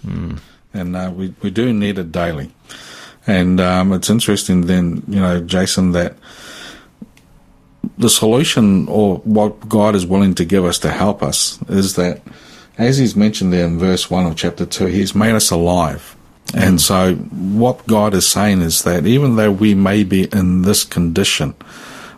[0.73, 2.51] And uh, we, we do need it daily.
[3.27, 6.15] And um, it's interesting then, you know, Jason, that
[7.97, 12.21] the solution or what God is willing to give us to help us is that,
[12.77, 16.15] as he's mentioned there in verse 1 of chapter 2, he's made us alive.
[16.55, 20.83] And so, what God is saying is that even though we may be in this
[20.83, 21.53] condition,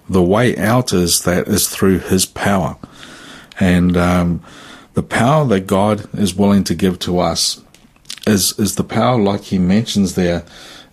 [0.08, 2.78] the way out is that is through his power.
[3.60, 4.42] And um,
[4.94, 7.62] the power that God is willing to give to us
[8.28, 10.44] is is the power like he mentions there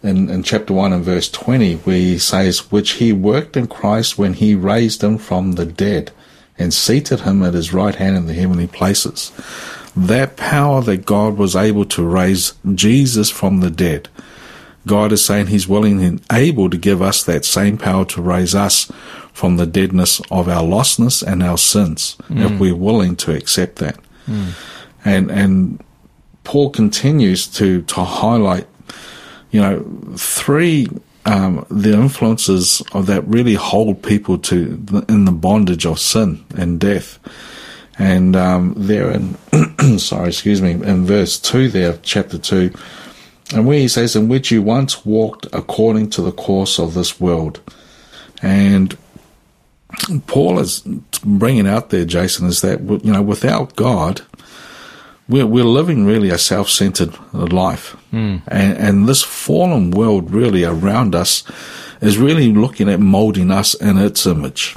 [0.02, 4.18] in, in chapter 1 and verse 20 where he says which he worked in Christ
[4.18, 6.12] when he raised him from the dead
[6.58, 9.32] and seated him at his right hand in the heavenly places.
[9.96, 14.08] That power that God was able to raise Jesus from the dead.
[14.86, 18.54] God is saying he's willing and able to give us that same power to raise
[18.54, 18.90] us
[19.32, 22.58] from the deadness of our lostness and our sins if mm.
[22.58, 23.98] we're willing to accept that.
[24.26, 24.52] Mm.
[25.04, 25.84] And and
[26.42, 28.66] Paul continues to to highlight,
[29.50, 30.88] you know, three
[31.24, 36.80] um, the influences of that really hold people to in the bondage of sin and
[36.80, 37.18] death.
[37.98, 39.36] And um, there in
[39.98, 42.72] sorry, excuse me, in verse two there, chapter two,
[43.52, 47.20] and where he says, "In which you once walked according to the course of this
[47.20, 47.60] world,"
[48.40, 48.96] and
[50.26, 50.80] Paul is
[51.24, 54.22] bringing out there, Jason, is that you know without God,
[55.28, 58.42] we're we're living really a self-centered life, mm.
[58.48, 61.44] and and this fallen world really around us
[62.00, 64.76] is really looking at molding us in its image.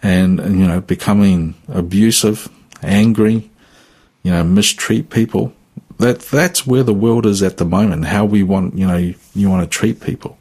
[0.00, 2.48] And, and, you know, becoming abusive,
[2.84, 3.50] angry,
[4.22, 5.52] you know, mistreat people.
[5.98, 9.16] That, that's where the world is at the moment, how we want, you know, you,
[9.34, 10.38] you want to treat people.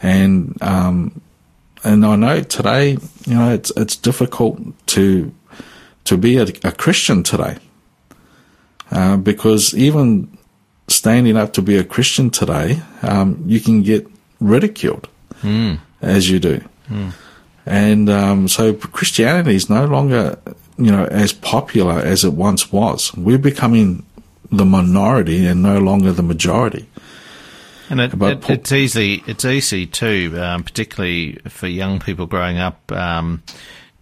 [0.00, 1.20] And, um,
[1.82, 5.34] and I know today, you know, it's, it's difficult to,
[6.04, 7.56] to be a, a Christian today.
[8.90, 10.36] Uh, because even
[10.88, 14.06] standing up to be a Christian today, um, you can get
[14.40, 15.08] ridiculed
[16.02, 16.60] as you do.
[17.66, 20.38] And um, so Christianity is no longer,
[20.78, 23.14] you know, as popular as it once was.
[23.14, 24.06] We're becoming
[24.50, 26.88] the minority and no longer the majority.
[27.90, 29.22] And it, But it, Paul- it's easy.
[29.26, 33.42] It's easy too, um, particularly for young people growing up, um,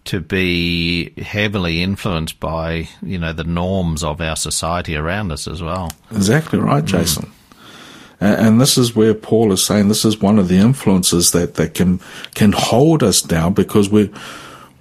[0.07, 5.61] to be heavily influenced by you know the norms of our society around us as
[5.61, 5.91] well.
[6.11, 6.87] Exactly right, mm.
[6.87, 7.31] Jason.
[8.21, 11.55] A- And this is where Paul is saying this is one of the influences that,
[11.55, 11.99] that can
[12.35, 14.11] can hold us down because we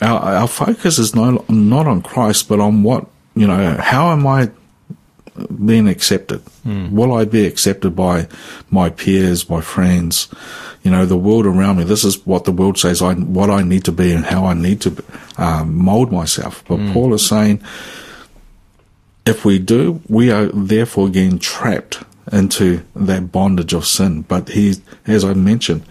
[0.00, 4.26] our our focus is no not on Christ but on what you know how am
[4.26, 4.50] I
[5.64, 6.42] being accepted?
[6.94, 8.28] Will I be accepted by
[8.70, 10.28] my peers, my friends,
[10.82, 11.84] you know, the world around me?
[11.84, 14.54] This is what the world says I what I need to be and how I
[14.54, 15.04] need to
[15.38, 16.64] um, mold myself.
[16.68, 17.62] But Paul is saying
[19.26, 24.22] if we do, we are therefore getting trapped into that bondage of sin.
[24.22, 24.76] But he,
[25.06, 25.84] as I mentioned,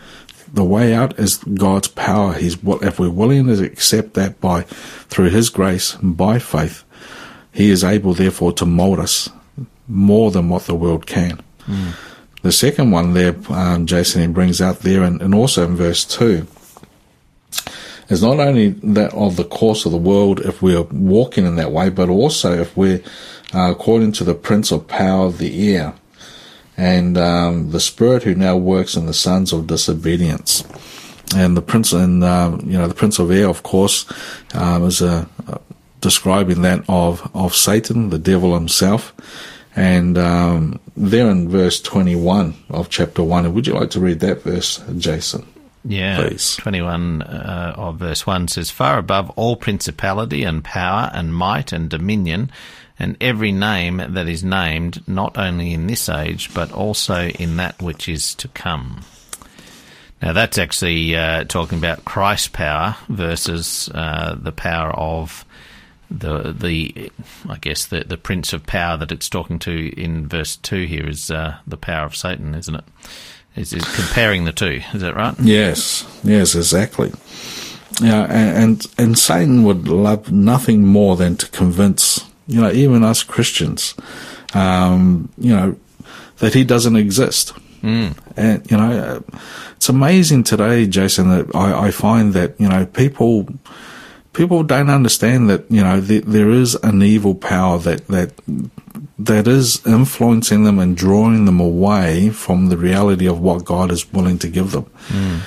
[0.56, 2.34] the way out is God's power.
[2.34, 6.85] He's what if we're willing to accept that by through His grace by faith,
[7.56, 9.30] He is able therefore to mold us
[9.88, 11.42] more than what the world can.
[12.42, 16.06] The second one there, um, Jason, he brings out there, and, and also in verse
[16.06, 16.46] two,
[18.10, 21.72] is not only that of the course of the world if we're walking in that
[21.72, 23.02] way, but also if we're
[23.54, 25.96] uh, according to the prince of power of the air
[26.78, 30.64] and um, the spirit who now works in the sons of disobedience.
[31.36, 34.06] And the prince, and um, you know, the prince of air, of course,
[34.54, 35.26] um, is uh,
[36.02, 39.14] describing that of of Satan, the devil himself.
[39.76, 44.44] And um, there in verse twenty-one of chapter one, would you like to read that
[44.44, 45.46] verse, Jason?
[45.88, 46.56] Yeah, Please.
[46.56, 51.88] 21 uh, of verse 1 says, Far above all principality and power and might and
[51.88, 52.52] dominion
[52.98, 57.82] and every name that is named, not only in this age, but also in that
[57.82, 59.02] which is to come.
[60.22, 65.45] Now, that's actually uh, talking about Christ's power versus uh, the power of
[66.10, 67.12] the the
[67.50, 71.08] I guess the the prince of power that it's talking to in verse two here
[71.08, 72.84] is uh, the power of Satan, isn't it?
[73.56, 74.82] Is, is comparing the two?
[74.94, 75.34] Is that right?
[75.40, 77.14] Yes, yes, exactly.
[78.02, 83.04] Yeah, and, and and Satan would love nothing more than to convince you know even
[83.04, 83.96] us Christians,
[84.54, 85.78] um, you know,
[86.38, 87.54] that he doesn't exist.
[87.82, 88.18] Mm.
[88.36, 89.40] And you know, uh,
[89.78, 93.48] it's amazing today, Jason, that I, I find that you know people
[94.36, 98.32] people don't understand that you know th- there is an evil power that that
[99.18, 104.12] that is influencing them and drawing them away from the reality of what God is
[104.12, 104.86] willing to give them.
[105.08, 105.38] Hmm.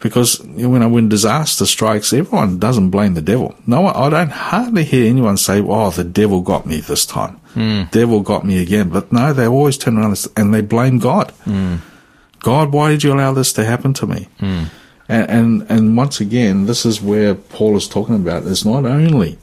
[0.00, 3.54] Because you know when disaster strikes, everyone doesn't blame the devil.
[3.66, 7.36] No, I don't hardly hear anyone say, "Oh, the devil got me this time.
[7.54, 7.82] Hmm.
[7.90, 11.32] Devil got me again." But no, they always turn around and they blame God.
[11.44, 11.76] Hmm.
[12.40, 14.28] God, why did you allow this to happen to me?
[15.08, 18.46] And, and and once again, this is where Paul is talking about.
[18.46, 19.38] It's not only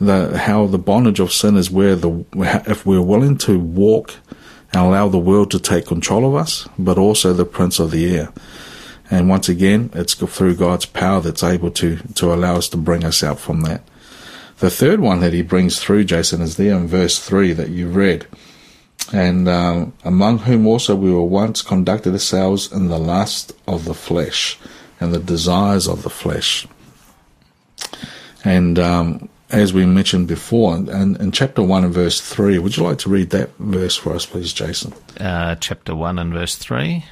[0.00, 2.24] the how the bondage of sin is where the
[2.66, 4.16] if we're willing to walk
[4.72, 8.16] and allow the world to take control of us, but also the prince of the
[8.16, 8.32] air.
[9.10, 13.04] And once again, it's through God's power that's able to to allow us to bring
[13.04, 13.82] us out from that.
[14.58, 17.88] The third one that he brings through, Jason, is there in verse three that you
[17.88, 18.26] read.
[19.12, 23.94] And um, among whom also we were once conducted ourselves in the lust of the
[23.94, 24.58] flesh
[25.00, 26.66] and the desires of the flesh.
[28.44, 32.84] And um, as we mentioned before, and in chapter 1 and verse 3, would you
[32.84, 34.94] like to read that verse for us, please, Jason?
[35.18, 37.04] Uh, chapter 1 and verse 3.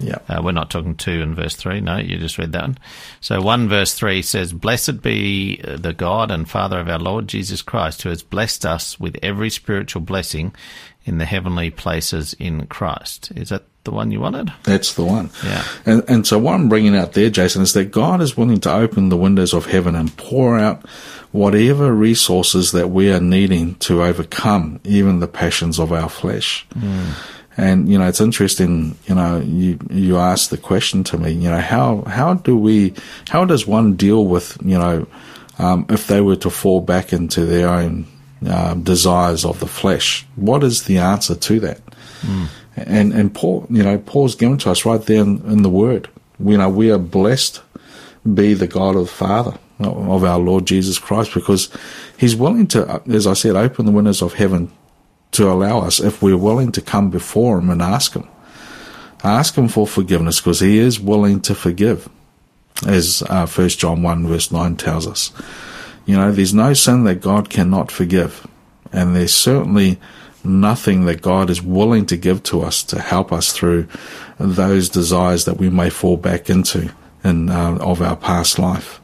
[0.00, 0.18] Yeah.
[0.28, 1.80] Uh, we're not talking 2 and verse 3.
[1.80, 2.78] No, you just read that one.
[3.20, 7.60] So 1 verse 3 says, Blessed be the God and Father of our Lord Jesus
[7.60, 10.54] Christ, who has blessed us with every spiritual blessing
[11.10, 13.32] in the heavenly places in Christ.
[13.34, 14.52] Is that the one you wanted?
[14.62, 15.28] That's the one.
[15.44, 15.64] Yeah.
[15.84, 18.72] And, and so what I'm bringing out there, Jason, is that God is willing to
[18.72, 20.86] open the windows of heaven and pour out
[21.32, 26.64] whatever resources that we are needing to overcome even the passions of our flesh.
[27.56, 31.50] And, you know, it's interesting, you know, you, you asked the question to me, you
[31.50, 32.94] know, how, how do we,
[33.28, 35.08] how does one deal with, you know,
[35.58, 38.06] um, if they were to fall back into their own
[38.46, 40.26] uh, desires of the flesh?
[40.36, 41.80] What is the answer to that?
[42.76, 45.70] And, And and Paul, you know, Paul's given to us right there in, in the
[45.70, 46.08] Word.
[46.38, 47.60] You know, we are blessed
[48.34, 51.70] be the God of the Father of our Lord Jesus Christ because
[52.18, 54.70] He's willing to, as I said, open the windows of heaven
[55.32, 58.28] to allow us if we're willing to come before Him and ask Him.
[59.24, 62.08] Ask Him for forgiveness because He is willing to forgive,
[62.86, 65.32] as uh, 1 John 1 verse 9 tells us.
[66.10, 68.44] You know, there's no sin that God cannot forgive.
[68.92, 70.00] And there's certainly
[70.42, 73.86] nothing that God is willing to give to us to help us through
[74.36, 76.92] those desires that we may fall back into
[77.22, 79.00] in, uh, of our past life.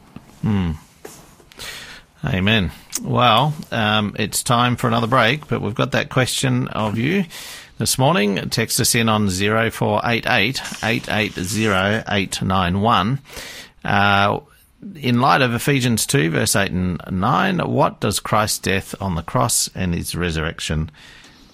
[2.25, 2.71] Amen.
[3.01, 7.23] Well, um, it's time for another break, but we've got that question of you
[7.77, 8.49] this morning.
[8.49, 13.19] Text us in on 0488 880 891.
[13.85, 14.41] Uh,
[14.95, 19.23] in light of Ephesians 2, verse 8 and 9, what does Christ's death on the
[19.23, 20.91] cross and his resurrection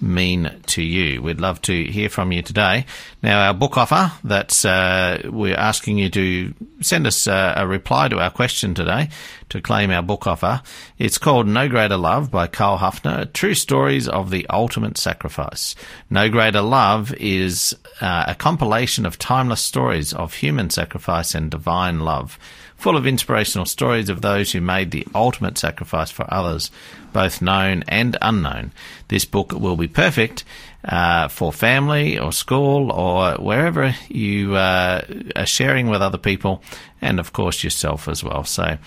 [0.02, 1.22] mean to you?
[1.22, 2.86] We'd love to hear from you today.
[3.22, 8.10] Now, our book offer that uh, we're asking you to send us uh, a reply
[8.10, 9.10] to our question today
[9.54, 10.64] to claim our book offer.
[10.98, 15.76] It's called No Greater Love by Karl Haffner, True Stories of the Ultimate Sacrifice.
[16.10, 22.00] No Greater Love is uh, a compilation of timeless stories of human sacrifice and divine
[22.00, 22.40] love
[22.84, 26.70] full of inspirational stories of those who made the ultimate sacrifice for others,
[27.14, 28.74] both known and unknown.
[29.08, 30.44] This book will be perfect
[30.84, 35.02] uh, for family or school or wherever you uh,
[35.34, 36.62] are sharing with other people,
[37.02, 38.44] and of course yourself as well.
[38.44, 38.78] So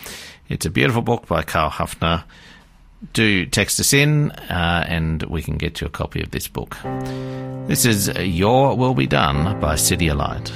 [0.49, 2.25] it's a beautiful book by Karl Haffner.
[3.13, 6.77] Do text us in, uh, and we can get you a copy of this book.
[7.67, 10.51] This is Your Will Be Done by City Light.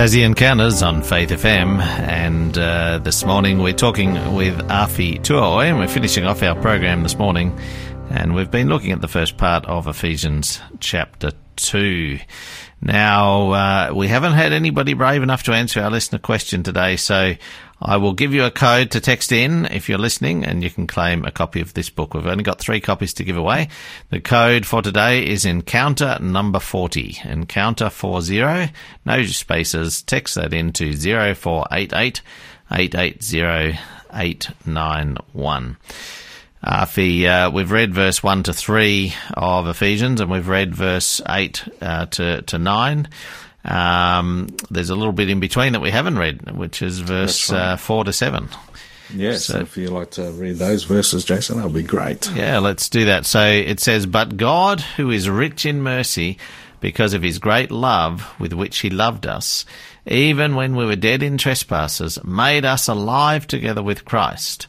[0.00, 5.78] Tassie Encounters on Faith FM, and uh, this morning we're talking with Afi Tuaoi, and
[5.78, 7.54] we're finishing off our program this morning,
[8.08, 12.18] and we've been looking at the first part of Ephesians chapter 2.
[12.80, 17.34] Now, uh, we haven't had anybody brave enough to answer our listener question today, so
[17.82, 20.86] I will give you a code to text in if you're listening, and you can
[20.86, 22.12] claim a copy of this book.
[22.12, 23.68] We've only got three copies to give away.
[24.10, 27.20] The code for today is Encounter number 40.
[27.24, 28.70] Encounter 40.
[29.06, 30.02] No spaces.
[30.02, 32.22] Text that 0488
[32.72, 33.78] 880
[34.12, 35.76] 891.
[36.62, 41.64] Afi, uh, we've read verse 1 to 3 of Ephesians, and we've read verse 8
[41.80, 43.08] uh, to, to 9.
[43.64, 47.72] Um, there's a little bit in between that we haven't read, which is verse right.
[47.72, 48.48] uh, 4 to 7.
[49.14, 52.30] Yes, So- if you'd like to read those verses, Jason, that'll be great.
[52.34, 53.26] Yeah, let's do that.
[53.26, 56.38] So it says, But God, who is rich in mercy,
[56.80, 59.66] because of his great love with which he loved us,
[60.06, 64.66] even when we were dead in trespasses, made us alive together with Christ.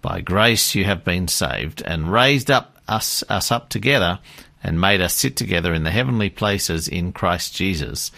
[0.00, 4.20] By grace you have been saved, and raised up us, us up together,
[4.62, 8.10] and made us sit together in the heavenly places in Christ Jesus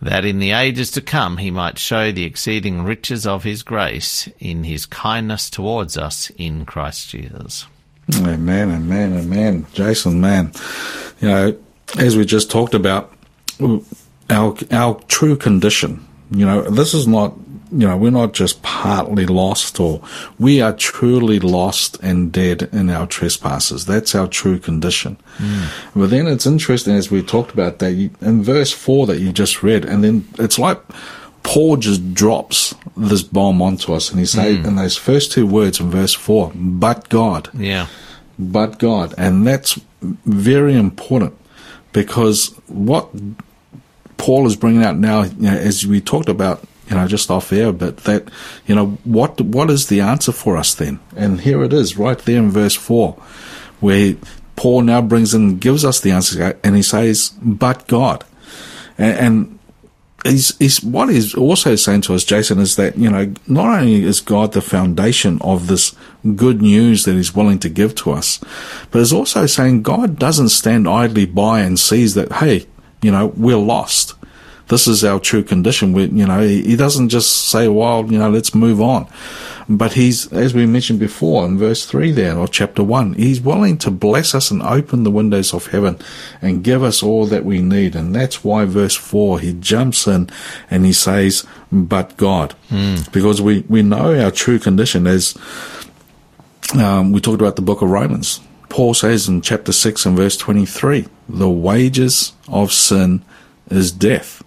[0.00, 4.28] that in the ages to come he might show the exceeding riches of his grace
[4.38, 7.66] in his kindness towards us in Christ Jesus.
[8.16, 9.66] Amen, amen, amen.
[9.72, 10.52] Jason, man,
[11.20, 11.56] you know,
[11.98, 13.12] as we just talked about,
[14.30, 16.06] our our true condition.
[16.30, 17.34] You know, this is not.
[17.76, 20.00] You know, we're not just partly lost, or
[20.38, 23.86] we are truly lost and dead in our trespasses.
[23.86, 25.16] That's our true condition.
[25.38, 25.64] Hmm.
[25.94, 29.32] But then it's interesting as we talked about that you, in verse four that you
[29.32, 30.80] just read, and then it's like
[31.42, 34.66] Paul just drops this bomb onto us, and he say hmm.
[34.66, 37.88] in those first two words in verse four, "But God." Yeah.
[38.38, 39.14] but God.
[39.16, 39.80] And that's
[40.24, 41.34] very important
[41.92, 43.08] because what
[44.16, 47.52] Paul is bringing out now, you know, as we talked about, you know, just off
[47.52, 48.28] air, but that,
[48.66, 51.00] you know, what what is the answer for us then?
[51.16, 53.12] And here it is, right there in verse four,
[53.80, 54.16] where
[54.56, 58.24] Paul now brings in, gives us the answer, and he says, "But God,"
[58.98, 59.58] and, and
[60.24, 64.02] he's, he's what he's also saying to us, Jason, is that you know not only
[64.02, 65.94] is God the foundation of this
[66.36, 68.40] good news that He's willing to give to us,
[68.90, 72.66] but he's also saying God doesn't stand idly by and sees that hey,
[73.02, 74.14] you know we're lost.
[74.68, 75.92] This is our true condition.
[75.92, 79.06] We, you know, he, doesn't just say, "Well, you know, let's move on,"
[79.68, 83.76] but he's, as we mentioned before in verse three there or chapter one, he's willing
[83.78, 85.98] to bless us and open the windows of heaven
[86.40, 90.30] and give us all that we need, and that's why verse four he jumps in
[90.70, 92.54] and he says, "But God,"
[93.12, 95.36] because we we know our true condition as
[96.78, 98.40] um, we talked about the book of Romans.
[98.68, 103.22] Paul says in chapter 6 and verse 23, the wages of sin
[103.70, 104.42] is death.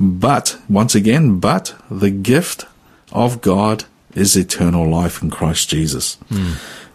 [0.00, 2.64] But, once again, but the gift
[3.12, 3.84] of God
[4.14, 6.18] is eternal life in Christ Jesus.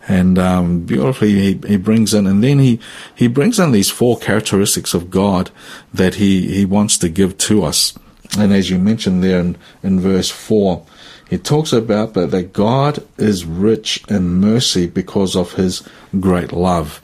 [0.09, 2.79] And um, beautifully, he, he brings in, and then he,
[3.13, 5.51] he brings in these four characteristics of God
[5.93, 7.97] that he, he wants to give to us.
[8.37, 10.85] And as you mentioned there in, in verse 4,
[11.29, 15.83] he talks about that, that God is rich in mercy because of his
[16.19, 17.01] great love.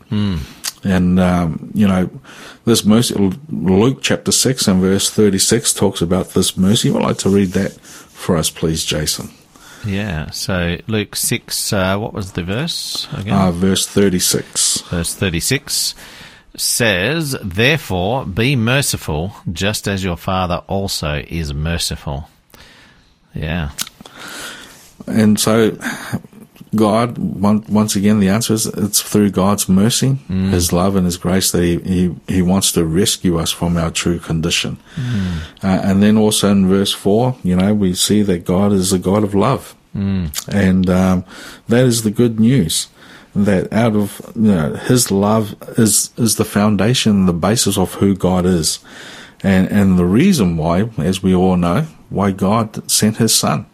[0.86, 2.10] And, um, you know,
[2.66, 3.16] this mercy,
[3.50, 6.90] Luke chapter 6 and verse 36 talks about this mercy.
[6.90, 9.30] I'd like to read that for us, please, Jason.
[9.86, 10.30] Yeah.
[10.32, 13.34] So Luke 6, uh, what was the verse again?
[13.34, 14.82] Uh, verse 36.
[14.82, 15.96] verse 36
[16.56, 22.30] says, Therefore be merciful, just as your Father also is merciful.
[23.34, 23.72] Yeah.
[25.08, 25.78] And so,
[26.76, 30.18] God, one, once again, the answer is it's through God's mercy,
[30.52, 33.92] His love, and His grace that He, he, he wants to rescue us from our
[33.92, 34.78] true condition.
[35.64, 39.00] Uh, and then also in verse 4, you know, we see that God is a
[39.00, 39.76] God of love.
[40.48, 41.24] And um,
[41.68, 42.88] that is the good news.
[43.36, 48.16] That out of you know, His love is is the foundation, the basis of who
[48.16, 48.80] God is,
[49.44, 53.66] and and the reason why, as we all know, why God sent His Son.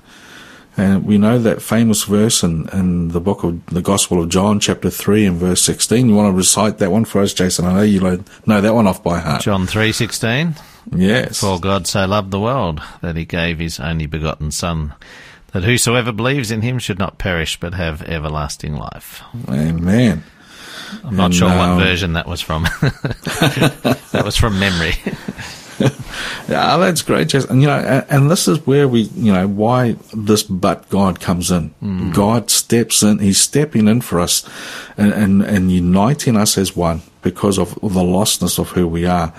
[0.79, 4.59] And we know that famous verse in, in the book of the Gospel of John,
[4.59, 6.07] chapter 3 and verse 16.
[6.09, 7.65] You want to recite that one for us, Jason?
[7.65, 7.99] I know you
[8.45, 9.41] know that one off by heart.
[9.41, 10.55] John 3:16
[10.95, 11.39] Yes.
[11.41, 14.93] For God so loved the world that he gave his only begotten son
[15.51, 19.21] that whosoever believes in him should not perish but have everlasting life.
[19.49, 20.23] Amen.
[21.03, 22.63] I'm not And, sure um, what version that was from.
[22.81, 24.93] that was from memory.
[26.49, 27.51] Yeah, that's great, Jason.
[27.51, 31.51] And, you know, and, this is where we, you know, why this but God comes
[31.51, 31.73] in.
[32.11, 33.19] God steps in.
[33.19, 34.49] He's stepping in for us
[34.97, 39.31] and, and, and uniting us as one because of the lostness of who we are.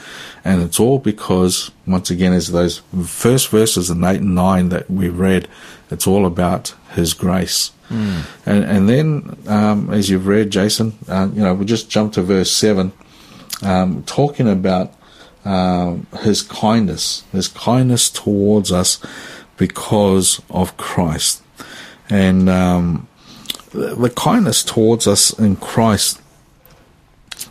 [0.44, 4.88] And it's all because, once again, as those first verses in 8 and 9 that
[4.88, 5.48] we read,
[5.90, 7.72] it's all about His grace.
[8.46, 12.22] And, and then, um, as you've read, Jason, uh, you know, we'll just jump to
[12.22, 12.92] verse 7,
[13.62, 14.94] um, talking about
[15.44, 18.98] um, His kindness, His kindness towards us
[19.56, 21.42] because of Christ.
[22.08, 23.06] And um,
[23.72, 26.20] the, kindness towards us in Christ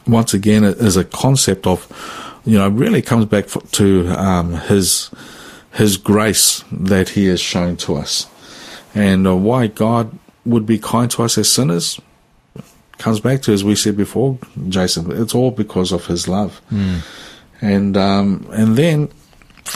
[0.08, 1.88] once again is a concept of
[2.46, 5.10] you know really comes back to um, his
[5.74, 8.28] his grace that he has shown to us.
[8.96, 12.00] And uh, why God would be kind to us as sinners
[12.98, 14.38] comes back to as we said before
[14.68, 16.62] Jason it's all because of his love
[17.62, 19.10] and um, and then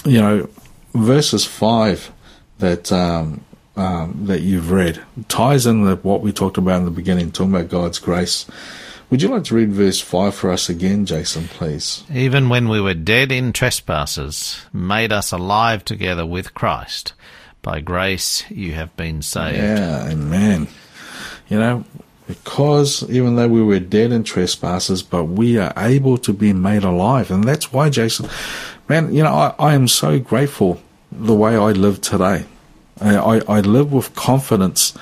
[0.05, 0.49] you know
[0.93, 2.11] verses 5
[2.59, 3.43] that um,
[3.75, 7.53] um, that you've read ties in with what we talked about in the beginning talking
[7.53, 8.45] about God's grace
[9.13, 12.03] would you like to read verse 5 for us again, Jason, please?
[12.11, 17.13] Even when we were dead in trespasses, made us alive together with Christ.
[17.61, 19.57] By grace you have been saved.
[19.57, 20.67] Yeah, amen.
[21.47, 21.85] You know,
[22.33, 26.83] because even though we were dead in trespasses, but we are able to be made
[26.83, 27.29] alive.
[27.29, 28.27] And that's why, Jason,
[28.89, 30.81] man, you know, I, I am so grateful
[31.11, 32.45] the way I live today.
[32.99, 34.93] I, I, live with confidence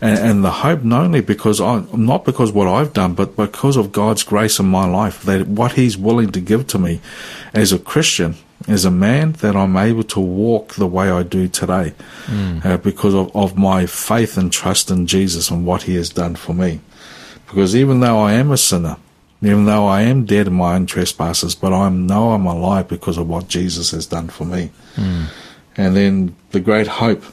[0.00, 3.76] and, and the hope not only because I, not because what I've done, but because
[3.76, 7.00] of God's grace in my life, that what He's willing to give to me
[7.52, 8.36] as a Christian,
[8.68, 11.94] as a man, that I'm able to walk the way I do today,
[12.64, 16.36] uh, because of, of my faith and trust in Jesus and what He has done
[16.36, 16.80] for me.
[17.46, 18.96] Because even though I am a sinner,
[19.42, 23.16] even though I am dead in my own trespasses, but I know I'm alive because
[23.16, 24.70] of what Jesus has done for me.
[25.76, 27.24] And then the great hope,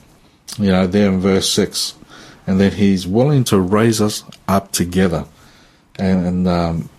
[0.57, 1.95] you know, there in verse 6,
[2.47, 5.25] and that He's willing to raise us up together
[5.99, 6.89] and, and um,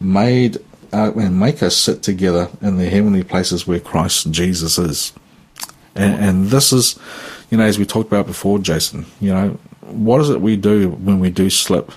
[0.00, 0.58] made
[0.92, 5.12] uh, and make us sit together in the heavenly places where Christ Jesus is.
[5.94, 6.98] And, and this is,
[7.50, 10.90] you know, as we talked about before, Jason, you know, what is it we do
[10.90, 11.90] when we do slip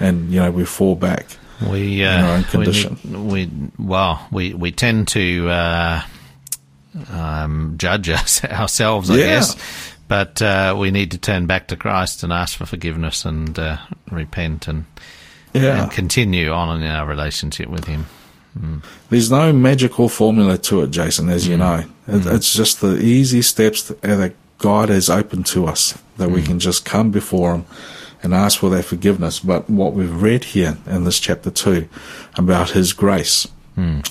[0.00, 1.26] and, you know, we fall back?
[1.70, 2.98] We, in our own uh, condition.
[3.28, 6.02] we, we, well, we, we tend to uh,
[7.10, 9.26] um, judge us, ourselves, I Yeah.
[9.26, 9.56] guess.
[10.08, 13.78] But uh, we need to turn back to Christ and ask for forgiveness and uh,
[14.10, 14.84] repent and,
[15.52, 15.82] Yeah.
[15.82, 18.06] and continue on in our relationship with Him.
[18.58, 18.78] Hmm.
[19.10, 21.60] There's no magical formula to it, Jason, as you hmm.
[21.60, 21.84] know.
[22.08, 22.28] It, hmm.
[22.34, 26.42] It's just the easy steps that, uh, that God has opened to us that we
[26.42, 27.66] can just come before Him
[28.22, 29.40] and ask for that forgiveness.
[29.40, 31.88] But what we've read here in this chapter 2
[32.36, 33.48] about His grace,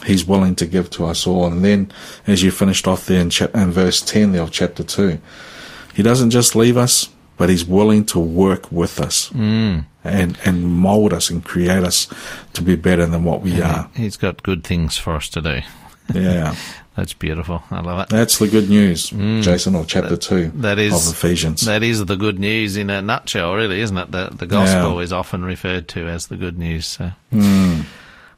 [0.05, 1.45] He's willing to give to us all.
[1.45, 1.91] And then,
[2.27, 5.19] as you finished off there in, chap- in verse 10 there of chapter 2,
[5.93, 9.31] He doesn't just leave us, but He's willing to work with us
[10.03, 12.07] and, and mold us and create us
[12.53, 13.89] to be better than what we are.
[13.95, 15.61] He's got good things for us to do.
[16.13, 16.55] Yeah.
[16.95, 17.63] That's beautiful.
[17.71, 18.09] I love it.
[18.09, 19.41] That's the good news, mm.
[19.41, 21.61] Jason, of chapter 2 That is of Ephesians.
[21.61, 24.11] That is the good news in a nutshell, really, isn't it?
[24.11, 26.85] The the gospel is often referred to as the good news.
[26.85, 27.11] So.
[27.31, 27.85] Mm.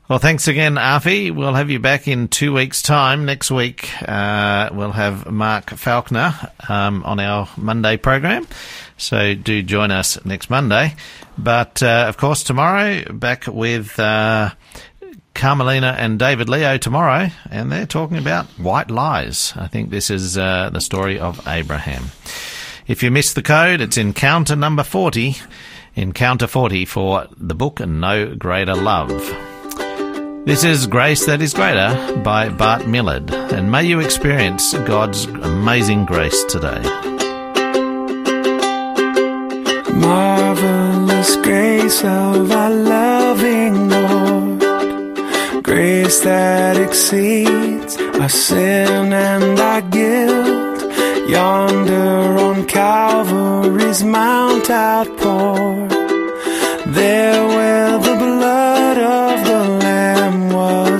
[0.10, 1.34] Well, thanks again, Afi.
[1.34, 3.24] We'll have you back in two weeks' time.
[3.24, 6.34] Next week, uh, we'll have Mark Falconer
[6.68, 8.46] um, on our Monday program.
[8.98, 10.96] So do join us next Monday.
[11.38, 13.98] But uh, of course, tomorrow back with.
[14.00, 14.52] Uh,
[15.34, 19.52] Carmelina and David Leo tomorrow, and they're talking about white lies.
[19.56, 22.12] I think this is uh, the story of Abraham.
[22.86, 25.36] If you missed the code, it's encounter number 40,
[25.96, 29.53] encounter 40 for the book No Greater Love.
[30.46, 36.04] This is Grace That Is Greater by Bart Millard, and may you experience God's amazing
[36.04, 36.82] grace today.
[39.94, 45.64] Marvelous grace of our loving Lord.
[45.64, 51.30] Grace that exceeds our sin and our guilt.
[51.30, 55.90] Yonder on Calvary's Mount outpoured.
[56.86, 58.73] There where the blood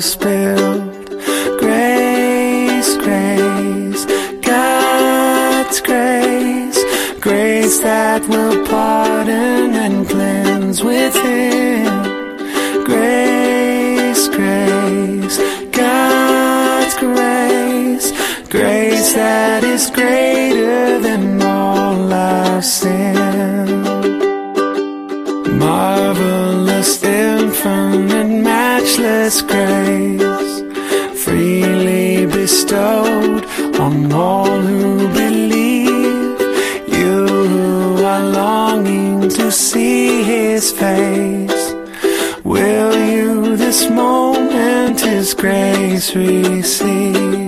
[0.04, 1.08] spilled.
[1.60, 4.06] Grace, grace,
[4.42, 6.80] God's grace,
[7.22, 11.86] grace that will pardon and cleanse within.
[12.84, 15.38] Grace, grace,
[15.72, 18.12] God's grace,
[18.50, 23.24] grace that is greater than all our sin.
[25.58, 28.23] Marvelous, infinite,
[29.24, 33.46] matchless grace, freely bestowed
[33.80, 36.42] on all who believe.
[36.88, 41.74] You who are longing to see His face,
[42.44, 47.43] will you this moment his grace receive.